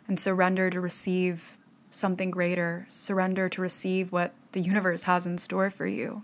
and 0.08 0.20
surrender 0.20 0.70
to 0.70 0.82
receive 0.82 1.58
something 1.92 2.32
greater, 2.32 2.86
surrender 2.88 3.50
to 3.50 3.62
receive 3.62 4.12
what 4.12 4.34
the 4.52 4.60
universe 4.60 5.04
has 5.04 5.26
in 5.26 5.38
store 5.38 5.70
for 5.70 5.88
you. 5.88 6.24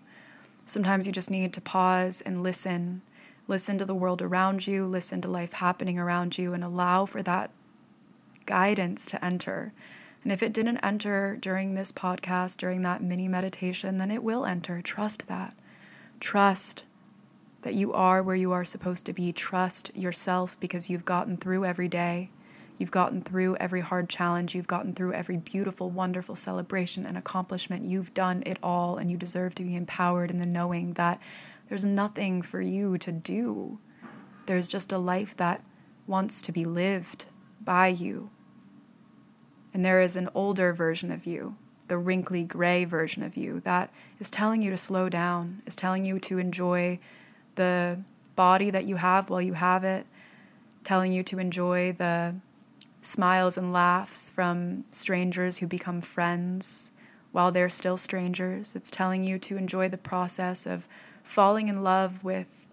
Sometimes 0.65 1.05
you 1.05 1.13
just 1.13 1.31
need 1.31 1.53
to 1.53 1.61
pause 1.61 2.21
and 2.21 2.41
listen. 2.43 3.01
Listen 3.47 3.77
to 3.77 3.85
the 3.85 3.93
world 3.93 4.23
around 4.23 4.65
you, 4.65 4.85
listen 4.85 5.21
to 5.21 5.27
life 5.27 5.53
happening 5.53 5.99
around 5.99 6.37
you, 6.37 6.53
and 6.53 6.63
allow 6.63 7.05
for 7.05 7.21
that 7.21 7.51
guidance 8.47 9.05
to 9.05 9.23
enter. 9.23 9.71
And 10.23 10.31
if 10.31 10.41
it 10.41 10.53
didn't 10.53 10.79
enter 10.79 11.37
during 11.39 11.75
this 11.75 11.91
podcast, 11.91 12.57
during 12.57 12.81
that 12.81 13.03
mini 13.03 13.27
meditation, 13.27 13.99
then 13.99 14.09
it 14.09 14.23
will 14.23 14.45
enter. 14.45 14.81
Trust 14.81 15.27
that. 15.27 15.53
Trust 16.19 16.83
that 17.65 17.73
you 17.73 17.91
are 17.93 18.21
where 18.21 18.35
you 18.35 18.51
are 18.51 18.63
supposed 18.63 19.07
to 19.07 19.11
be. 19.11 19.33
Trust 19.33 19.89
yourself 19.95 20.55
because 20.59 20.87
you've 20.87 21.03
gotten 21.03 21.35
through 21.35 21.65
every 21.65 21.87
day. 21.87 22.29
You've 22.77 22.91
gotten 22.91 23.23
through 23.23 23.55
every 23.55 23.79
hard 23.79 24.07
challenge. 24.07 24.53
You've 24.53 24.67
gotten 24.67 24.93
through 24.93 25.13
every 25.13 25.37
beautiful, 25.37 25.89
wonderful 25.89 26.35
celebration 26.35 27.07
and 27.07 27.17
accomplishment. 27.17 27.83
You've 27.83 28.13
done 28.13 28.43
it 28.45 28.59
all, 28.61 28.97
and 28.97 29.09
you 29.09 29.17
deserve 29.17 29.55
to 29.55 29.63
be 29.63 29.75
empowered 29.75 30.29
in 30.29 30.37
the 30.37 30.45
knowing 30.45 30.93
that 30.93 31.19
there's 31.67 31.83
nothing 31.83 32.43
for 32.43 32.61
you 32.61 32.99
to 32.99 33.11
do. 33.11 33.79
There's 34.45 34.67
just 34.67 34.91
a 34.91 34.99
life 34.99 35.35
that 35.37 35.63
wants 36.05 36.43
to 36.43 36.51
be 36.51 36.65
lived 36.65 37.25
by 37.59 37.87
you. 37.87 38.29
And 39.73 39.83
there 39.83 40.01
is 40.01 40.15
an 40.15 40.29
older 40.35 40.71
version 40.71 41.11
of 41.11 41.25
you, 41.25 41.55
the 41.87 41.97
wrinkly 41.97 42.43
gray 42.43 42.85
version 42.85 43.23
of 43.23 43.35
you, 43.35 43.59
that 43.61 43.91
is 44.19 44.29
telling 44.29 44.61
you 44.61 44.69
to 44.69 44.77
slow 44.77 45.09
down, 45.09 45.63
is 45.65 45.75
telling 45.75 46.05
you 46.05 46.19
to 46.19 46.37
enjoy 46.37 46.99
the 47.55 48.03
body 48.35 48.69
that 48.69 48.85
you 48.85 48.95
have 48.97 49.29
while 49.29 49.41
you 49.41 49.53
have 49.53 49.83
it, 49.83 50.05
telling 50.83 51.11
you 51.11 51.23
to 51.23 51.39
enjoy 51.39 51.93
the 51.93 52.35
smiles 53.01 53.57
and 53.57 53.71
laughs 53.71 54.29
from 54.29 54.83
strangers 54.91 55.57
who 55.57 55.67
become 55.67 56.01
friends 56.01 56.91
while 57.31 57.51
they're 57.51 57.69
still 57.69 57.97
strangers. 57.97 58.73
It's 58.75 58.89
telling 58.89 59.23
you 59.23 59.37
to 59.39 59.57
enjoy 59.57 59.89
the 59.89 59.97
process 59.97 60.65
of 60.65 60.87
falling 61.23 61.67
in 61.67 61.83
love 61.83 62.23
with 62.23 62.67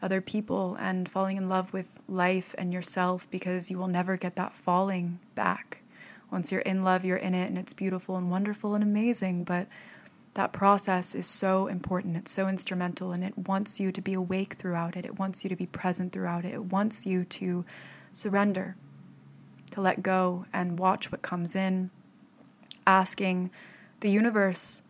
other 0.00 0.20
people 0.20 0.76
and 0.78 1.08
falling 1.08 1.36
in 1.36 1.48
love 1.48 1.72
with 1.72 2.00
life 2.08 2.54
and 2.58 2.72
yourself 2.72 3.30
because 3.30 3.70
you 3.70 3.78
will 3.78 3.88
never 3.88 4.16
get 4.16 4.36
that 4.36 4.52
falling 4.52 5.18
back. 5.34 5.80
Once 6.30 6.52
you're 6.52 6.60
in 6.62 6.84
love, 6.84 7.04
you're 7.04 7.16
in 7.16 7.34
it 7.34 7.48
and 7.48 7.58
it's 7.58 7.72
beautiful 7.72 8.16
and 8.16 8.30
wonderful 8.30 8.74
and 8.74 8.84
amazing, 8.84 9.44
but 9.44 9.66
that 10.34 10.52
process 10.52 11.14
is 11.14 11.26
so 11.26 11.68
important. 11.68 12.16
It's 12.16 12.32
so 12.32 12.48
instrumental, 12.48 13.12
and 13.12 13.24
it 13.24 13.48
wants 13.48 13.78
you 13.78 13.92
to 13.92 14.00
be 14.00 14.14
awake 14.14 14.54
throughout 14.54 14.96
it. 14.96 15.04
It 15.04 15.18
wants 15.18 15.44
you 15.44 15.50
to 15.50 15.56
be 15.56 15.66
present 15.66 16.12
throughout 16.12 16.44
it. 16.44 16.54
It 16.54 16.64
wants 16.66 17.06
you 17.06 17.24
to 17.24 17.64
surrender, 18.12 18.76
to 19.70 19.80
let 19.80 20.02
go 20.02 20.46
and 20.52 20.78
watch 20.78 21.12
what 21.12 21.22
comes 21.22 21.54
in, 21.54 21.90
asking 22.86 23.50
the 24.00 24.10
universe 24.10 24.82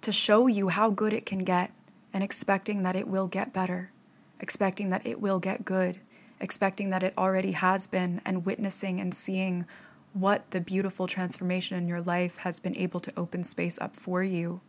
to 0.00 0.12
show 0.12 0.46
you 0.46 0.68
how 0.68 0.90
good 0.90 1.12
it 1.12 1.26
can 1.26 1.40
get, 1.40 1.72
and 2.12 2.22
expecting 2.22 2.84
that 2.84 2.94
it 2.94 3.08
will 3.08 3.26
get 3.26 3.52
better, 3.52 3.90
expecting 4.38 4.90
that 4.90 5.04
it 5.04 5.20
will 5.20 5.40
get 5.40 5.64
good, 5.64 5.98
expecting 6.40 6.90
that 6.90 7.02
it 7.02 7.14
already 7.18 7.52
has 7.52 7.86
been, 7.88 8.20
and 8.24 8.46
witnessing 8.46 9.00
and 9.00 9.14
seeing 9.14 9.66
what 10.14 10.52
the 10.52 10.60
beautiful 10.60 11.06
transformation 11.06 11.76
in 11.76 11.88
your 11.88 12.00
life 12.00 12.38
has 12.38 12.60
been 12.60 12.76
able 12.76 13.00
to 13.00 13.12
open 13.16 13.44
space 13.44 13.78
up 13.80 13.96
for 13.96 14.22
you 14.22 14.60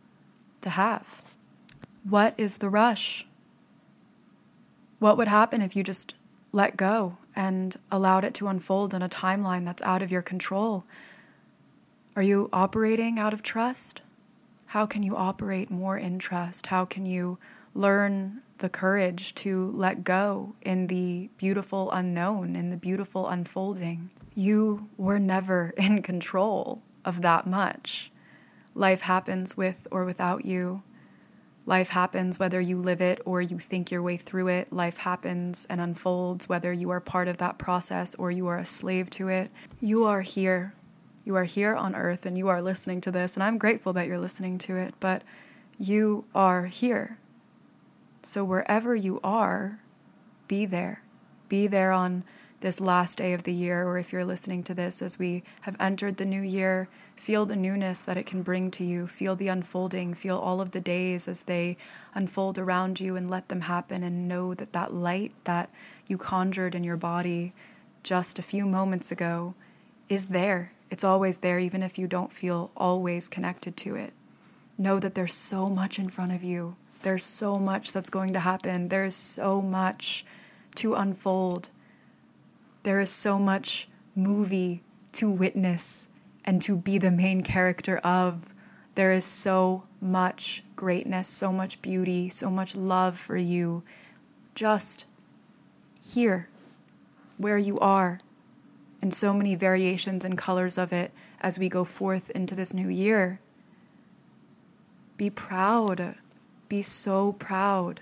to 0.60 0.70
have. 0.70 1.22
What 2.02 2.34
is 2.36 2.58
the 2.58 2.68
rush? 2.68 3.26
What 4.98 5.16
would 5.16 5.28
happen 5.28 5.62
if 5.62 5.76
you 5.76 5.84
just 5.84 6.14
let 6.52 6.76
go 6.76 7.18
and 7.36 7.76
allowed 7.90 8.24
it 8.24 8.34
to 8.34 8.48
unfold 8.48 8.92
in 8.92 9.02
a 9.02 9.08
timeline 9.08 9.64
that's 9.64 9.82
out 9.82 10.02
of 10.02 10.10
your 10.10 10.22
control? 10.22 10.84
Are 12.16 12.22
you 12.22 12.48
operating 12.52 13.18
out 13.18 13.32
of 13.32 13.42
trust? 13.42 14.02
How 14.66 14.84
can 14.84 15.04
you 15.04 15.14
operate 15.14 15.70
more 15.70 15.96
in 15.96 16.18
trust? 16.18 16.66
How 16.66 16.84
can 16.84 17.06
you 17.06 17.38
learn 17.72 18.42
the 18.58 18.68
courage 18.68 19.34
to 19.36 19.70
let 19.72 20.02
go 20.02 20.54
in 20.62 20.88
the 20.88 21.28
beautiful 21.36 21.90
unknown, 21.92 22.56
in 22.56 22.70
the 22.70 22.76
beautiful 22.76 23.28
unfolding? 23.28 24.10
You 24.36 24.88
were 24.96 25.18
never 25.18 25.72
in 25.76 26.02
control 26.02 26.82
of 27.04 27.22
that 27.22 27.46
much. 27.46 28.12
Life 28.74 29.00
happens 29.00 29.56
with 29.56 29.88
or 29.90 30.04
without 30.04 30.44
you. 30.44 30.82
Life 31.64 31.88
happens 31.88 32.38
whether 32.38 32.60
you 32.60 32.76
live 32.76 33.00
it 33.00 33.20
or 33.24 33.42
you 33.42 33.58
think 33.58 33.90
your 33.90 34.02
way 34.02 34.16
through 34.16 34.46
it. 34.48 34.72
Life 34.72 34.98
happens 34.98 35.66
and 35.68 35.80
unfolds 35.80 36.48
whether 36.48 36.72
you 36.72 36.90
are 36.90 37.00
part 37.00 37.26
of 37.26 37.38
that 37.38 37.58
process 37.58 38.14
or 38.14 38.30
you 38.30 38.46
are 38.46 38.58
a 38.58 38.64
slave 38.64 39.10
to 39.10 39.28
it. 39.28 39.50
You 39.80 40.04
are 40.04 40.20
here. 40.20 40.74
You 41.24 41.34
are 41.34 41.44
here 41.44 41.74
on 41.74 41.96
earth 41.96 42.24
and 42.24 42.38
you 42.38 42.46
are 42.46 42.62
listening 42.62 43.00
to 43.00 43.10
this, 43.10 43.34
and 43.34 43.42
I'm 43.42 43.58
grateful 43.58 43.92
that 43.94 44.06
you're 44.06 44.16
listening 44.16 44.58
to 44.58 44.76
it, 44.76 44.94
but 45.00 45.24
you 45.76 46.24
are 46.36 46.66
here. 46.66 47.18
So 48.22 48.44
wherever 48.44 48.94
you 48.94 49.18
are, 49.24 49.80
be 50.46 50.66
there. 50.66 51.02
Be 51.48 51.66
there 51.66 51.90
on 51.90 52.22
this 52.66 52.80
last 52.80 53.18
day 53.18 53.32
of 53.32 53.44
the 53.44 53.52
year, 53.52 53.86
or 53.86 53.96
if 53.96 54.12
you're 54.12 54.24
listening 54.24 54.60
to 54.60 54.74
this 54.74 55.00
as 55.00 55.20
we 55.20 55.44
have 55.60 55.76
entered 55.78 56.16
the 56.16 56.24
new 56.24 56.42
year, 56.42 56.88
feel 57.14 57.46
the 57.46 57.54
newness 57.54 58.02
that 58.02 58.16
it 58.16 58.26
can 58.26 58.42
bring 58.42 58.72
to 58.72 58.82
you. 58.82 59.06
Feel 59.06 59.36
the 59.36 59.46
unfolding. 59.46 60.12
Feel 60.14 60.36
all 60.36 60.60
of 60.60 60.72
the 60.72 60.80
days 60.80 61.28
as 61.28 61.42
they 61.42 61.76
unfold 62.12 62.58
around 62.58 62.98
you 62.98 63.14
and 63.14 63.30
let 63.30 63.46
them 63.46 63.60
happen, 63.60 64.02
and 64.02 64.26
know 64.26 64.52
that 64.52 64.72
that 64.72 64.92
light 64.92 65.32
that 65.44 65.70
you 66.08 66.18
conjured 66.18 66.74
in 66.74 66.82
your 66.82 66.96
body 66.96 67.52
just 68.02 68.36
a 68.36 68.42
few 68.42 68.66
moments 68.66 69.12
ago 69.12 69.54
is 70.08 70.26
there. 70.26 70.72
It's 70.90 71.04
always 71.04 71.38
there, 71.38 71.60
even 71.60 71.84
if 71.84 71.96
you 71.96 72.08
don't 72.08 72.32
feel 72.32 72.72
always 72.76 73.28
connected 73.28 73.76
to 73.76 73.94
it. 73.94 74.12
Know 74.76 74.98
that 74.98 75.14
there's 75.14 75.34
so 75.34 75.68
much 75.68 76.00
in 76.00 76.08
front 76.08 76.32
of 76.32 76.42
you. 76.42 76.74
There's 77.02 77.22
so 77.22 77.60
much 77.60 77.92
that's 77.92 78.10
going 78.10 78.32
to 78.32 78.40
happen. 78.40 78.88
There's 78.88 79.14
so 79.14 79.62
much 79.62 80.24
to 80.74 80.94
unfold. 80.94 81.68
There 82.86 83.00
is 83.00 83.10
so 83.10 83.36
much 83.36 83.88
movie 84.14 84.84
to 85.10 85.28
witness 85.28 86.06
and 86.44 86.62
to 86.62 86.76
be 86.76 86.98
the 86.98 87.10
main 87.10 87.42
character 87.42 87.98
of. 88.04 88.54
There 88.94 89.12
is 89.12 89.24
so 89.24 89.88
much 90.00 90.62
greatness, 90.76 91.26
so 91.26 91.50
much 91.50 91.82
beauty, 91.82 92.28
so 92.28 92.48
much 92.48 92.76
love 92.76 93.18
for 93.18 93.36
you 93.36 93.82
just 94.54 95.06
here, 96.00 96.48
where 97.38 97.58
you 97.58 97.76
are, 97.80 98.20
and 99.02 99.12
so 99.12 99.34
many 99.34 99.56
variations 99.56 100.24
and 100.24 100.38
colors 100.38 100.78
of 100.78 100.92
it 100.92 101.10
as 101.40 101.58
we 101.58 101.68
go 101.68 101.82
forth 101.82 102.30
into 102.30 102.54
this 102.54 102.72
new 102.72 102.88
year. 102.88 103.40
Be 105.16 105.28
proud. 105.28 106.14
Be 106.68 106.82
so 106.82 107.32
proud 107.32 108.00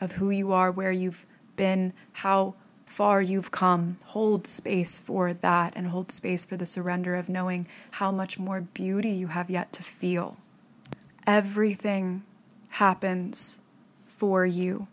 of 0.00 0.12
who 0.12 0.30
you 0.30 0.54
are, 0.54 0.72
where 0.72 0.90
you've 0.90 1.26
been, 1.56 1.92
how 2.12 2.54
far 2.90 3.22
you've 3.22 3.52
come. 3.52 3.96
Hold 4.06 4.48
space 4.48 4.98
for 4.98 5.32
that 5.32 5.72
and 5.76 5.86
hold 5.86 6.10
space 6.10 6.44
for 6.44 6.56
the 6.56 6.66
surrender 6.66 7.14
of 7.14 7.28
knowing 7.28 7.68
how 7.92 8.10
much 8.10 8.36
more 8.36 8.60
beauty 8.60 9.10
you 9.10 9.28
have 9.28 9.48
yet 9.48 9.72
to 9.74 9.82
feel. 9.82 10.36
Everything 11.24 12.24
happens 12.70 13.60
for 14.08 14.44
you. 14.44 14.88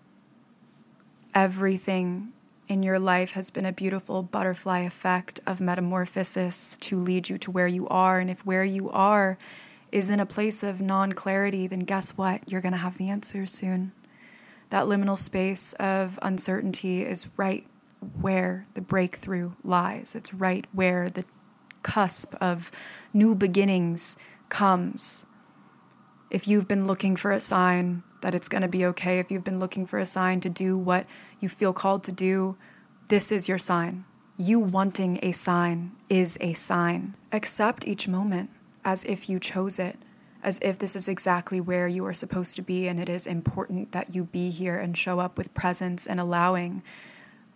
Everything 1.33 2.31
in 2.67 2.83
your 2.83 2.99
life 2.99 3.31
has 3.31 3.49
been 3.49 3.65
a 3.65 3.73
beautiful 3.73 4.21
butterfly 4.21 4.81
effect 4.81 5.39
of 5.47 5.59
metamorphosis 5.59 6.77
to 6.77 6.99
lead 6.99 7.29
you 7.29 7.39
to 7.39 7.49
where 7.49 7.67
you 7.67 7.87
are. 7.87 8.19
And 8.19 8.29
if 8.29 8.45
where 8.45 8.63
you 8.63 8.91
are 8.91 9.39
is 9.91 10.11
in 10.11 10.19
a 10.19 10.25
place 10.25 10.61
of 10.61 10.81
non 10.81 11.13
clarity, 11.13 11.65
then 11.65 11.79
guess 11.79 12.15
what? 12.15 12.49
You're 12.49 12.61
going 12.61 12.73
to 12.73 12.77
have 12.77 12.99
the 12.99 13.09
answer 13.09 13.47
soon. 13.47 13.91
That 14.69 14.85
liminal 14.85 15.17
space 15.17 15.73
of 15.73 16.19
uncertainty 16.21 17.01
is 17.01 17.27
right 17.37 17.65
where 18.19 18.67
the 18.73 18.81
breakthrough 18.81 19.51
lies. 19.63 20.15
It's 20.15 20.33
right 20.33 20.65
where 20.71 21.09
the 21.09 21.25
cusp 21.83 22.35
of 22.41 22.71
new 23.13 23.35
beginnings 23.35 24.17
comes. 24.49 25.25
If 26.29 26.47
you've 26.47 26.67
been 26.67 26.85
looking 26.85 27.15
for 27.15 27.31
a 27.31 27.39
sign 27.39 28.03
that 28.21 28.35
it's 28.35 28.49
going 28.49 28.61
to 28.61 28.67
be 28.67 28.85
okay, 28.85 29.19
if 29.19 29.31
you've 29.31 29.43
been 29.43 29.59
looking 29.59 29.85
for 29.85 29.99
a 29.99 30.05
sign 30.05 30.39
to 30.41 30.49
do 30.49 30.77
what 30.77 31.05
you 31.39 31.47
feel 31.47 31.73
called 31.73 32.03
to 32.05 32.11
do, 32.11 32.57
this 33.07 33.31
is 33.31 33.47
your 33.47 33.57
sign. 33.57 34.05
You 34.37 34.59
wanting 34.59 35.19
a 35.21 35.31
sign 35.31 35.93
is 36.09 36.37
a 36.41 36.53
sign. 36.53 37.15
Accept 37.31 37.87
each 37.87 38.07
moment 38.07 38.49
as 38.83 39.03
if 39.05 39.29
you 39.29 39.39
chose 39.39 39.79
it, 39.79 39.97
as 40.43 40.59
if 40.61 40.77
this 40.77 40.95
is 40.95 41.07
exactly 41.07 41.59
where 41.59 41.87
you 41.87 42.05
are 42.05 42.13
supposed 42.13 42.55
to 42.57 42.61
be, 42.61 42.87
and 42.87 42.99
it 42.99 43.09
is 43.09 43.25
important 43.25 43.91
that 43.93 44.13
you 44.13 44.25
be 44.25 44.49
here 44.49 44.77
and 44.77 44.97
show 44.97 45.19
up 45.19 45.37
with 45.37 45.53
presence 45.53 46.05
and 46.05 46.19
allowing 46.19 46.83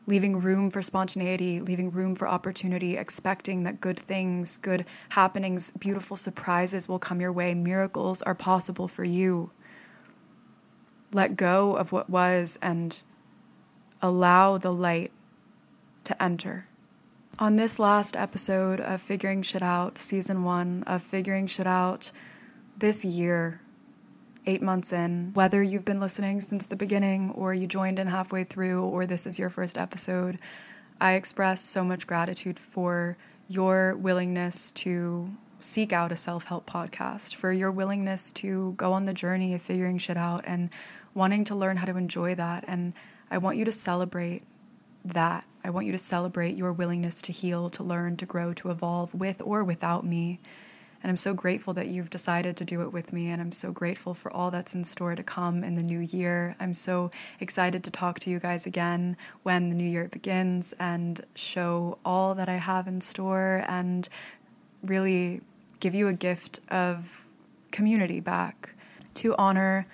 leaving 0.08 0.40
room 0.42 0.70
for 0.70 0.82
spontaneity, 0.82 1.60
leaving 1.60 1.92
room 1.92 2.16
for 2.16 2.28
opportunity, 2.28 2.98
expecting 2.98 3.64
that 3.64 3.82
good 3.82 4.00
things, 4.00 4.58
good 4.58 4.86
happenings, 5.10 5.72
beautiful 5.72 6.18
surprises 6.18 6.90
will 6.90 7.00
come 7.00 7.22
your 7.22 7.32
way. 7.32 7.54
Miracles 7.54 8.22
are 8.24 8.36
possible 8.36 8.88
for 8.88 9.04
you. 9.04 9.52
Let 11.14 11.36
go 11.36 11.76
of 11.76 11.92
what 11.92 12.10
was 12.10 12.58
and 12.62 13.02
allow 14.02 14.58
the 14.58 14.74
light 14.74 15.12
to 16.06 16.22
enter. 16.22 16.68
On 17.40 17.56
this 17.56 17.80
last 17.80 18.16
episode 18.16 18.80
of 18.80 19.02
Figuring 19.02 19.42
Shit 19.42 19.62
Out, 19.62 19.98
season 19.98 20.44
one 20.44 20.84
of 20.84 21.02
Figuring 21.02 21.48
Shit 21.48 21.68
Out 21.68 22.12
this 22.78 23.06
year, 23.06 23.62
eight 24.46 24.62
months 24.62 24.92
in, 24.92 25.32
whether 25.34 25.62
you've 25.62 25.86
been 25.86 26.00
listening 26.00 26.42
since 26.42 26.66
the 26.66 26.76
beginning 26.76 27.32
or 27.32 27.54
you 27.54 27.68
joined 27.68 28.00
in 28.00 28.08
halfway 28.08 28.44
through 28.44 28.84
or 28.84 29.06
this 29.06 29.28
is 29.28 29.38
your 29.38 29.50
first 29.50 29.78
episode, 29.78 30.40
I 31.00 31.14
express 31.14 31.62
so 31.62 31.84
much 31.84 32.08
gratitude 32.08 32.60
for 32.60 33.18
your 33.48 33.96
willingness 33.98 34.72
to 34.72 35.32
seek 35.60 35.94
out 35.94 36.12
a 36.12 36.16
self 36.16 36.46
help 36.46 36.70
podcast, 36.70 37.36
for 37.36 37.52
your 37.52 37.72
willingness 37.72 38.32
to 38.34 38.74
go 38.78 38.94
on 38.94 39.06
the 39.06 39.14
journey 39.14 39.54
of 39.54 39.62
figuring 39.62 39.98
shit 39.98 40.18
out 40.18 40.44
and 40.46 40.70
wanting 41.14 41.44
to 41.46 41.56
learn 41.56 41.78
how 41.78 41.86
to 41.86 41.98
enjoy 41.98 42.36
that. 42.36 42.64
And 42.68 42.94
I 43.30 43.38
want 43.38 43.58
you 43.58 43.66
to 43.66 43.72
celebrate 43.72 44.44
that. 45.06 45.46
I 45.64 45.70
want 45.70 45.86
you 45.86 45.92
to 45.92 45.98
celebrate 45.98 46.56
your 46.56 46.74
willingness 46.74 47.22
to 47.24 47.32
heal, 47.32 47.70
to 47.72 47.84
learn, 47.84 48.18
to 48.18 48.26
grow, 48.26 48.54
to 48.54 48.70
evolve 48.70 49.14
with 49.14 49.42
or 49.44 49.64
without 49.64 50.06
me. 50.06 50.40
And 51.04 51.10
I'm 51.10 51.18
so 51.18 51.34
grateful 51.34 51.74
that 51.74 51.88
you've 51.88 52.12
decided 52.12 52.56
to 52.58 52.66
do 52.66 52.82
it 52.82 52.94
with 52.94 53.12
me. 53.12 53.30
And 53.30 53.42
I'm 53.42 53.52
so 53.52 53.72
grateful 53.72 54.14
for 54.14 54.32
all 54.32 54.52
that's 54.52 54.76
in 54.76 54.84
store 54.84 55.16
to 55.16 55.24
come 55.24 55.64
in 55.64 55.76
the 55.76 55.84
new 55.84 56.00
year. 56.00 56.56
I'm 56.60 56.76
so 56.76 57.10
excited 57.40 57.84
to 57.86 57.92
talk 57.92 58.20
to 58.20 58.30
you 58.30 58.40
guys 58.40 58.66
again 58.66 59.18
when 59.42 59.70
the 59.70 59.76
new 59.76 59.90
year 59.90 60.08
begins 60.08 60.74
and 60.80 61.26
show 61.34 61.98
all 62.06 62.36
that 62.36 62.50
I 62.50 62.58
have 62.58 62.88
in 62.88 63.02
store 63.02 63.64
and 63.68 64.08
really 64.84 65.42
give 65.80 65.96
you 65.96 66.08
a 66.08 66.14
gift 66.14 66.60
of 66.70 67.26
community 67.72 68.20
back 68.20 68.76
to 69.16 69.36
honor 69.38 69.88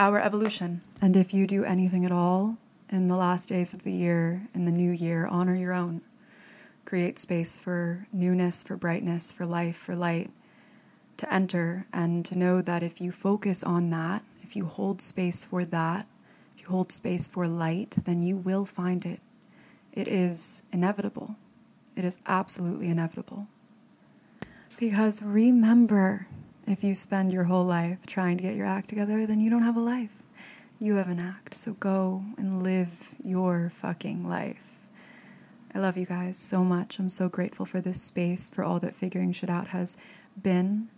our 0.00 0.18
evolution. 0.18 0.80
And 1.02 1.14
if 1.14 1.34
you 1.34 1.46
do 1.46 1.64
anything 1.64 2.06
at 2.06 2.12
all 2.12 2.56
in 2.90 3.08
the 3.08 3.16
last 3.16 3.50
days 3.50 3.74
of 3.74 3.82
the 3.82 3.92
year, 3.92 4.42
in 4.54 4.64
the 4.64 4.72
new 4.72 4.90
year, 4.90 5.26
honor 5.26 5.54
your 5.54 5.74
own. 5.74 6.00
Create 6.86 7.18
space 7.18 7.58
for 7.58 8.06
newness, 8.12 8.62
for 8.62 8.76
brightness, 8.76 9.30
for 9.30 9.44
life, 9.44 9.76
for 9.76 9.94
light 9.94 10.30
to 11.16 11.32
enter 11.32 11.86
and 11.92 12.24
to 12.26 12.36
know 12.36 12.62
that 12.62 12.82
if 12.82 13.00
you 13.00 13.12
focus 13.12 13.62
on 13.62 13.90
that, 13.90 14.24
if 14.42 14.56
you 14.56 14.66
hold 14.66 15.00
space 15.00 15.44
for 15.44 15.64
that, 15.64 16.06
if 16.56 16.62
you 16.62 16.68
hold 16.68 16.92
space 16.92 17.28
for 17.28 17.46
light, 17.46 17.96
then 18.04 18.22
you 18.22 18.36
will 18.36 18.64
find 18.64 19.04
it. 19.04 19.20
It 19.92 20.08
is 20.08 20.62
inevitable. 20.72 21.36
It 21.96 22.04
is 22.04 22.18
absolutely 22.26 22.88
inevitable. 22.88 23.46
Because 24.78 25.22
remember, 25.22 26.26
if 26.66 26.82
you 26.82 26.94
spend 26.94 27.32
your 27.32 27.44
whole 27.44 27.64
life 27.64 27.98
trying 28.06 28.36
to 28.38 28.42
get 28.42 28.56
your 28.56 28.66
act 28.66 28.88
together, 28.88 29.26
then 29.26 29.40
you 29.40 29.50
don't 29.50 29.62
have 29.62 29.76
a 29.76 29.80
life. 29.80 30.22
You 30.80 30.96
have 30.96 31.08
an 31.08 31.22
act. 31.22 31.54
So 31.54 31.74
go 31.74 32.24
and 32.36 32.62
live 32.62 33.14
your 33.22 33.70
fucking 33.70 34.28
life. 34.28 34.80
I 35.74 35.78
love 35.78 35.96
you 35.96 36.06
guys 36.06 36.36
so 36.36 36.64
much. 36.64 36.98
I'm 36.98 37.08
so 37.08 37.28
grateful 37.28 37.66
for 37.66 37.80
this 37.80 38.00
space, 38.00 38.50
for 38.50 38.64
all 38.64 38.80
that 38.80 38.94
figuring 38.94 39.32
shit 39.32 39.50
out 39.50 39.68
has 39.68 39.96
been 40.40 40.88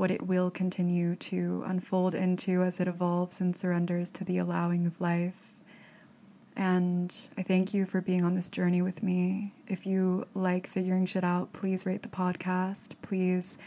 what 0.00 0.10
it 0.10 0.26
will 0.26 0.50
continue 0.50 1.14
to 1.14 1.62
unfold 1.66 2.14
into 2.14 2.62
as 2.62 2.80
it 2.80 2.88
evolves 2.88 3.38
and 3.38 3.54
surrenders 3.54 4.10
to 4.10 4.24
the 4.24 4.38
allowing 4.38 4.86
of 4.86 4.98
life. 4.98 5.52
And 6.56 7.14
I 7.36 7.42
thank 7.42 7.74
you 7.74 7.84
for 7.84 8.00
being 8.00 8.24
on 8.24 8.34
this 8.34 8.48
journey 8.48 8.80
with 8.80 9.02
me. 9.02 9.52
If 9.68 9.86
you 9.86 10.24
like 10.32 10.66
figuring 10.66 11.04
shit 11.04 11.22
out, 11.22 11.52
please 11.52 11.84
rate 11.84 12.00
the 12.00 12.08
podcast. 12.08 12.94
Please 13.02 13.58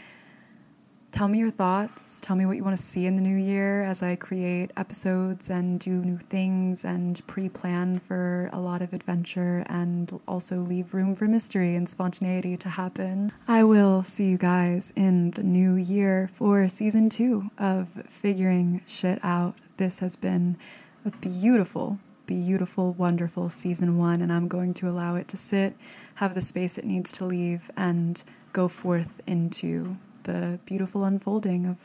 Tell 1.14 1.28
me 1.28 1.38
your 1.38 1.52
thoughts. 1.52 2.20
Tell 2.20 2.34
me 2.34 2.44
what 2.44 2.56
you 2.56 2.64
want 2.64 2.76
to 2.76 2.82
see 2.82 3.06
in 3.06 3.14
the 3.14 3.22
new 3.22 3.36
year 3.36 3.84
as 3.84 4.02
I 4.02 4.16
create 4.16 4.72
episodes 4.76 5.48
and 5.48 5.78
do 5.78 6.02
new 6.02 6.18
things 6.18 6.84
and 6.84 7.24
pre 7.28 7.48
plan 7.48 8.00
for 8.00 8.50
a 8.52 8.58
lot 8.58 8.82
of 8.82 8.92
adventure 8.92 9.64
and 9.68 10.20
also 10.26 10.56
leave 10.56 10.92
room 10.92 11.14
for 11.14 11.26
mystery 11.28 11.76
and 11.76 11.88
spontaneity 11.88 12.56
to 12.56 12.68
happen. 12.68 13.30
I 13.46 13.62
will 13.62 14.02
see 14.02 14.24
you 14.24 14.36
guys 14.36 14.92
in 14.96 15.30
the 15.30 15.44
new 15.44 15.76
year 15.76 16.28
for 16.34 16.66
season 16.66 17.10
two 17.10 17.48
of 17.58 17.86
Figuring 18.08 18.82
Shit 18.84 19.20
Out. 19.22 19.54
This 19.76 20.00
has 20.00 20.16
been 20.16 20.56
a 21.04 21.12
beautiful, 21.12 22.00
beautiful, 22.26 22.92
wonderful 22.92 23.50
season 23.50 23.98
one, 23.98 24.20
and 24.20 24.32
I'm 24.32 24.48
going 24.48 24.74
to 24.74 24.88
allow 24.88 25.14
it 25.14 25.28
to 25.28 25.36
sit, 25.36 25.76
have 26.16 26.34
the 26.34 26.40
space 26.40 26.76
it 26.76 26.84
needs 26.84 27.12
to 27.12 27.24
leave, 27.24 27.70
and 27.76 28.20
go 28.52 28.66
forth 28.66 29.22
into 29.28 29.96
the 30.24 30.58
beautiful 30.66 31.04
unfolding 31.04 31.66
of 31.66 31.76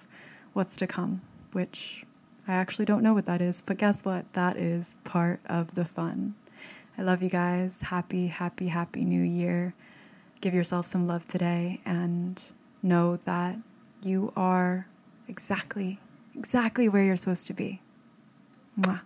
what's 0.54 0.76
to 0.78 0.88
come, 0.88 1.22
which 1.54 2.06
I 2.48 2.54
actually 2.54 2.86
don't 2.86 3.04
know 3.04 3.14
what 3.14 3.28
that 3.28 3.42
is, 3.42 3.62
but 3.62 3.78
guess 3.78 4.04
what? 4.04 4.32
That 4.34 4.58
is 4.58 4.96
part 5.04 5.40
of 5.46 5.76
the 5.76 5.86
fun. 5.86 6.36
I 6.98 7.04
love 7.04 7.22
you 7.22 7.30
guys. 7.30 7.82
Happy, 7.82 8.28
happy, 8.28 8.68
happy 8.68 9.06
new 9.06 9.22
year. 9.22 9.74
Give 10.42 10.54
yourself 10.54 10.86
some 10.86 11.08
love 11.08 11.26
today 11.26 11.80
and 11.86 12.42
know 12.82 13.18
that 13.26 13.58
you 14.04 14.34
are 14.36 14.88
exactly, 15.28 16.00
exactly 16.36 16.90
where 16.90 17.04
you're 17.04 17.16
supposed 17.16 17.48
to 17.48 17.54
be. 17.54 17.82
Mwah. 18.80 19.02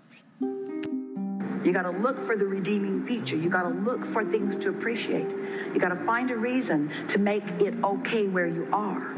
You 1.65 1.72
got 1.72 1.84
to 1.84 1.91
look 1.91 2.19
for 2.22 2.36
the 2.36 2.46
redeeming 2.46 3.06
feature. 3.06 3.36
You 3.36 3.50
got 3.50 3.63
to 3.63 3.69
look 3.69 4.06
for 4.06 4.24
things 4.26 4.58
to 4.58 4.69
appreciate. 4.69 5.28
You 5.74 5.80
got 5.80 5.90
to 5.90 6.06
find 6.06 6.30
a 6.30 6.38
reason 6.38 6.92
to 7.08 7.18
make 7.18 7.44
it 7.60 7.74
okay 7.84 8.28
where 8.28 8.48
you 8.48 8.68
are. 8.72 9.14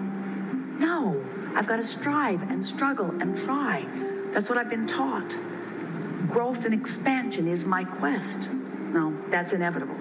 No, 0.79 1.21
I've 1.53 1.67
got 1.67 1.77
to 1.77 1.83
strive 1.83 2.41
and 2.43 2.65
struggle 2.65 3.09
and 3.21 3.37
try. 3.37 3.85
That's 4.33 4.49
what 4.49 4.57
I've 4.57 4.69
been 4.69 4.87
taught. 4.87 5.37
Growth 6.27 6.65
and 6.65 6.73
expansion 6.73 7.47
is 7.47 7.65
my 7.65 7.83
quest. 7.83 8.49
No, 8.49 9.17
that's 9.29 9.53
inevitable. 9.53 9.95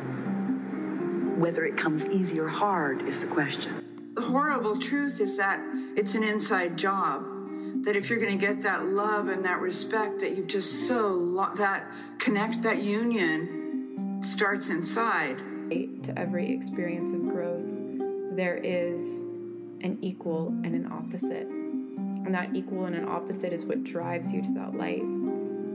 Whether 1.38 1.64
it 1.64 1.76
comes 1.76 2.06
easy 2.06 2.38
or 2.38 2.48
hard 2.48 3.08
is 3.08 3.20
the 3.20 3.26
question. 3.26 4.12
The 4.14 4.22
horrible 4.22 4.78
truth 4.80 5.20
is 5.20 5.36
that 5.38 5.60
it's 5.96 6.14
an 6.14 6.22
inside 6.22 6.76
job. 6.76 7.24
That 7.84 7.96
if 7.96 8.08
you're 8.08 8.20
going 8.20 8.38
to 8.38 8.46
get 8.46 8.62
that 8.62 8.86
love 8.86 9.28
and 9.28 9.44
that 9.44 9.60
respect 9.60 10.20
that 10.20 10.36
you've 10.36 10.46
just 10.46 10.86
so 10.86 11.08
lo- 11.08 11.54
that 11.56 11.90
connect 12.18 12.62
that 12.62 12.78
union 12.78 14.20
starts 14.22 14.68
inside. 14.68 15.42
To 15.74 16.18
every 16.18 16.52
experience 16.52 17.10
of 17.10 17.28
growth, 17.28 17.64
there 18.36 18.56
is 18.56 19.22
an 19.80 19.98
equal 20.00 20.48
and 20.64 20.74
an 20.74 20.90
opposite. 20.90 21.46
And 21.46 22.34
that 22.34 22.54
equal 22.54 22.84
and 22.84 22.94
an 22.94 23.08
opposite 23.08 23.52
is 23.52 23.64
what 23.64 23.84
drives 23.84 24.32
you 24.32 24.40
to 24.42 24.54
that 24.54 24.74
light. 24.74 25.02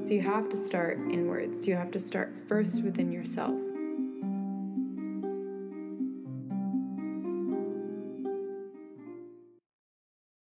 So 0.01 0.13
you 0.13 0.21
have 0.21 0.49
to 0.49 0.57
start 0.57 0.97
inwards. 0.97 1.67
You 1.67 1.75
have 1.75 1.91
to 1.91 1.99
start 1.99 2.33
first 2.47 2.83
within 2.83 3.11
yourself. 3.11 3.53